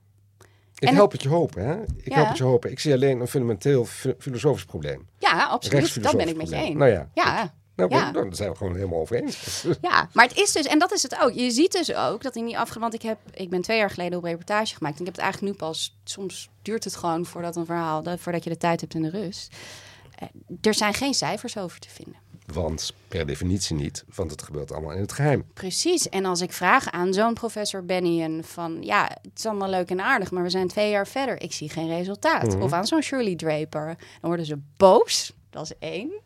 Ik 0.75 0.89
En- 0.89 0.95
help 0.95 1.13
het 1.13 1.23
je 1.23 1.29
hopen, 1.29 1.65
hè? 1.67 1.83
Ik 1.83 2.09
Ja. 2.09 2.15
help 2.15 2.29
het 2.29 2.37
je 2.39 2.45
hopen. 2.45 2.71
Ik 2.71 2.81
zie 2.81 2.93
alleen 2.93 3.21
een 3.21 3.29
fundamenteel 3.29 3.85
fi- 3.85 4.15
filosofisch 4.19 4.65
probleem. 4.65 5.09
Ja, 5.19 5.45
absoluut. 5.47 6.03
Dat 6.03 6.17
ben 6.17 6.29
ik 6.29 6.37
met 6.37 6.49
je 6.49 6.55
eens. 6.57 6.77
Nou 6.79 6.91
ja. 6.91 7.09
Ja, 7.15 7.53
Nou, 7.77 7.95
Ja. 7.95 8.13
dan 8.13 8.35
zijn 8.35 8.51
we 8.51 8.57
gewoon 8.57 8.75
helemaal 8.75 8.99
over 9.01 9.17
eens. 9.23 9.65
ja, 9.81 10.09
maar 10.13 10.27
het 10.29 10.37
is 10.37 10.53
dus, 10.53 10.67
en 10.67 10.79
dat 10.79 10.93
is 10.93 11.03
het 11.03 11.21
ook. 11.21 11.33
Je 11.33 11.51
ziet 11.51 11.73
dus 11.73 11.95
ook 11.95 12.23
dat 12.23 12.37
in 12.37 12.45
die 12.45 12.59
afge... 12.59 12.79
Want 12.79 12.95
ik, 12.95 13.03
heb, 13.03 13.19
ik 13.35 13.51
ben 13.51 13.63
twee 13.63 13.79
jaar 13.79 13.91
geleden 13.91 14.19
op 14.19 14.25
reportage 14.25 14.75
gemaakt. 14.77 14.95
En 14.95 15.01
ik 15.01 15.07
heb 15.07 15.15
het 15.15 15.25
eigenlijk 15.25 15.53
nu 15.53 15.59
pas... 15.67 15.99
Soms 16.05 16.49
duurt 16.63 16.85
het 16.85 16.97
gewoon 16.97 17.27
voordat 17.27 17.57
een 17.57 17.67
verhaal... 17.67 18.03
dat- 18.03 18.21
voordat 18.21 18.45
je 18.45 18.51
de 18.51 18.57
tijd 18.57 18.81
hebt 18.81 18.95
en 18.95 19.03
de 19.03 19.11
rust. 19.11 19.55
Eh, 20.21 20.29
er 20.61 20.75
zijn 20.75 20.95
geen 20.95 21.15
cijfers 21.15 21.59
over 21.59 21.81
te 21.81 21.89
vinden. 21.89 22.17
Want 22.47 22.93
per 23.09 23.27
definitie 23.27 23.77
niet, 23.77 24.05
want 24.15 24.31
het 24.31 24.43
gebeurt 24.43 24.73
allemaal 24.73 24.93
in 24.93 25.01
het 25.01 25.13
geheim. 25.13 25.45
Precies. 25.55 26.09
En 26.09 26.25
als 26.25 26.41
ik 26.41 26.53
vraag 26.53 26.91
aan 26.91 27.13
zo'n 27.13 27.35
professor 27.35 27.85
Bennion 27.85 28.45
van... 28.45 28.83
ja, 28.83 29.19
het 29.23 29.39
is 29.39 29.47
allemaal 29.47 29.69
leuk 29.69 29.91
en 29.91 30.01
aardig, 30.01 30.31
maar 30.31 30.43
we 30.43 30.51
zijn 30.51 30.69
twee 30.69 30.91
jaar 30.91 31.07
verder. 31.07 31.43
Ik 31.43 31.53
zie 31.53 31.69
geen 31.69 31.89
resultaat. 31.89 32.57
Of 32.57 32.73
aan 32.73 32.87
zo'n 32.87 33.03
Shirley 33.03 33.37
Draper. 33.37 33.87
Dan 33.87 33.97
worden 34.21 34.47
ze 34.47 34.59
boos. 34.77 35.33
Dat 35.51 35.63
is 35.63 35.73
één. 35.79 36.21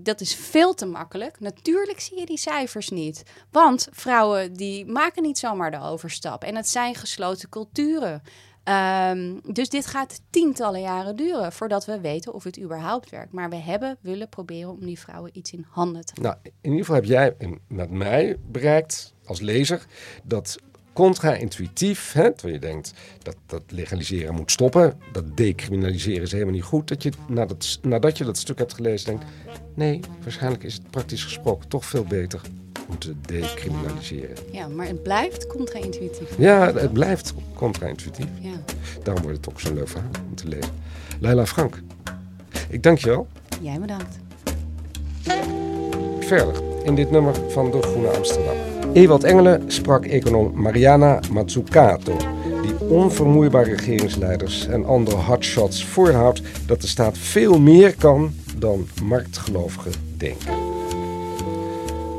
Dat 0.00 0.20
is 0.20 0.34
veel 0.34 0.74
te 0.74 0.86
makkelijk. 0.86 1.40
Natuurlijk 1.40 2.00
zie 2.00 2.18
je 2.18 2.26
die 2.26 2.38
cijfers 2.38 2.88
niet. 2.88 3.22
Want 3.50 3.88
vrouwen 3.90 4.52
die 4.52 4.86
maken 4.86 5.22
niet 5.22 5.38
zomaar 5.38 5.70
de 5.70 5.80
overstap. 5.80 6.44
En 6.44 6.56
het 6.56 6.68
zijn 6.68 6.94
gesloten 6.94 7.48
culturen. 7.48 8.22
Ehm, 8.68 9.36
dus 9.52 9.68
dit 9.68 9.86
gaat 9.86 10.20
tientallen 10.30 10.80
jaren 10.80 11.16
duren 11.16 11.52
voordat 11.52 11.84
we 11.84 12.00
weten 12.00 12.34
of 12.34 12.44
het 12.44 12.60
überhaupt 12.60 13.10
werkt. 13.10 13.32
Maar 13.32 13.50
we 13.50 13.56
hebben 13.56 13.96
willen 14.00 14.28
proberen 14.28 14.70
om 14.70 14.80
die 14.80 14.98
vrouwen 14.98 15.30
iets 15.32 15.52
in 15.52 15.66
handen 15.68 16.04
te 16.04 16.20
Nou, 16.20 16.36
in 16.42 16.50
ieder 16.70 16.78
geval 16.78 16.94
heb 16.94 17.04
jij 17.04 17.36
met 17.68 17.90
mij 17.90 18.36
bereikt 18.50 19.14
als 19.24 19.40
lezer 19.40 19.86
dat 20.24 20.58
contra-intuïtief, 20.92 22.10
terwijl 22.12 22.54
je 22.54 22.58
denkt 22.58 22.92
dat 23.22 23.36
dat 23.46 23.62
legaliseren 23.68 24.34
moet 24.34 24.50
stoppen, 24.50 25.00
dat 25.12 25.36
decriminaliseren 25.36 26.22
is 26.22 26.32
helemaal 26.32 26.54
niet 26.54 26.62
goed, 26.62 26.88
dat 26.88 27.02
je 27.02 27.12
nadat 27.82 28.18
je 28.18 28.24
dat 28.24 28.38
stuk 28.38 28.58
hebt 28.58 28.74
gelezen 28.74 29.06
denkt, 29.06 29.24
nee, 29.74 30.00
waarschijnlijk 30.22 30.64
is 30.64 30.74
het 30.74 30.90
praktisch 30.90 31.24
gesproken 31.24 31.68
toch 31.68 31.84
veel 31.84 32.04
beter 32.04 32.40
om 32.88 32.98
te 32.98 33.14
decriminaliseren. 33.20 34.36
Ja, 34.52 34.68
maar 34.68 34.86
het 34.86 35.02
blijft 35.02 35.46
contra-intuïtief. 35.46 36.38
Ja, 36.38 36.72
het 36.74 36.92
blijft 36.92 37.34
contra-intuïtief. 37.54 38.26
Ja. 38.40 38.50
Daarom 39.02 39.22
wordt 39.22 39.36
het 39.36 39.48
ook 39.48 39.60
zo'n 39.60 39.74
leuk 39.74 39.88
verhaal 39.88 40.10
om 40.28 40.34
te 40.34 40.48
lezen. 40.48 40.72
Laila 41.20 41.46
Frank, 41.46 41.82
ik 42.68 42.82
dank 42.82 42.98
je 42.98 43.08
wel. 43.08 43.26
Jij 43.60 43.80
bedankt. 43.80 44.18
Verder 46.20 46.62
in 46.84 46.94
dit 46.94 47.10
nummer 47.10 47.34
van 47.48 47.70
de 47.70 47.82
Groene 47.82 48.08
Amsterdam. 48.08 48.56
Ewald 48.92 49.24
Engelen 49.24 49.62
sprak 49.66 50.04
econoom 50.04 50.60
Mariana 50.60 51.20
Mazzucato, 51.32 52.16
die 52.62 52.88
onvermoeibare 52.88 53.74
regeringsleiders 53.74 54.66
en 54.66 54.84
andere 54.84 55.16
hotshots 55.16 55.84
voorhoudt 55.84 56.42
dat 56.66 56.80
de 56.80 56.86
staat 56.86 57.18
veel 57.18 57.60
meer 57.60 57.94
kan 57.96 58.32
dan 58.56 58.88
marktgelovigen 59.02 59.92
denken. 60.16 60.67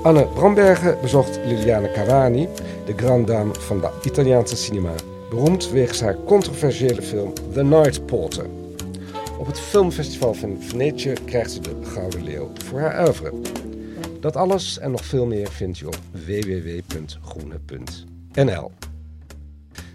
Anne 0.04 0.26
Brambergen 0.26 0.98
bezocht 1.02 1.40
Liliane 1.46 1.92
Cavani, 1.92 2.48
de 2.86 2.94
grand 2.96 3.28
dame 3.28 3.54
van 3.54 3.80
de 3.80 3.90
Italiaanse 4.04 4.56
cinema, 4.56 4.94
beroemd 5.30 5.70
wegens 5.70 6.02
haar 6.02 6.18
controversiële 6.26 7.02
film 7.02 7.34
The 7.54 7.64
Night 7.64 8.06
Porter. 8.06 8.46
Op 9.40 9.46
het 9.46 9.60
filmfestival 9.60 10.34
van 10.34 10.58
Venetië 10.60 11.14
krijgt 11.26 11.52
ze 11.52 11.60
de 11.60 11.76
Gouden 11.84 12.24
Leeuw 12.24 12.52
voor 12.66 12.80
haar 12.80 13.06
oeuvre. 13.06 13.34
Dat 14.20 14.36
alles 14.36 14.80
en 14.80 14.92
nog 14.92 15.06
veel 15.06 15.26
meer 15.26 15.48
vind 15.48 15.78
je 15.78 15.88
op 15.88 15.98
www.groene.nl. 16.12 18.72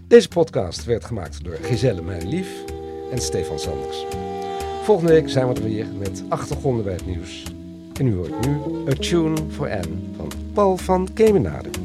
Deze 0.07 0.29
podcast 0.29 0.85
werd 0.85 1.05
gemaakt 1.05 1.45
door 1.45 1.57
Giselle 1.63 2.03
Meijlief 2.03 2.65
en 3.11 3.19
Stefan 3.19 3.59
Sanders. 3.59 4.07
Volgende 4.83 5.13
week 5.13 5.29
zijn 5.29 5.49
we 5.49 5.55
er 5.55 5.63
weer 5.63 5.87
met 5.99 6.25
achtergronden 6.29 6.85
bij 6.85 6.95
het 6.95 7.07
nieuws. 7.07 7.54
En 7.99 8.07
u 8.07 8.15
hoort 8.15 8.47
nu 8.47 8.57
A 8.89 8.93
Tune 8.93 9.37
for 9.51 9.71
Anne 9.71 9.97
van 10.17 10.29
Paul 10.55 10.77
van 10.77 11.09
Kemenade. 11.15 11.84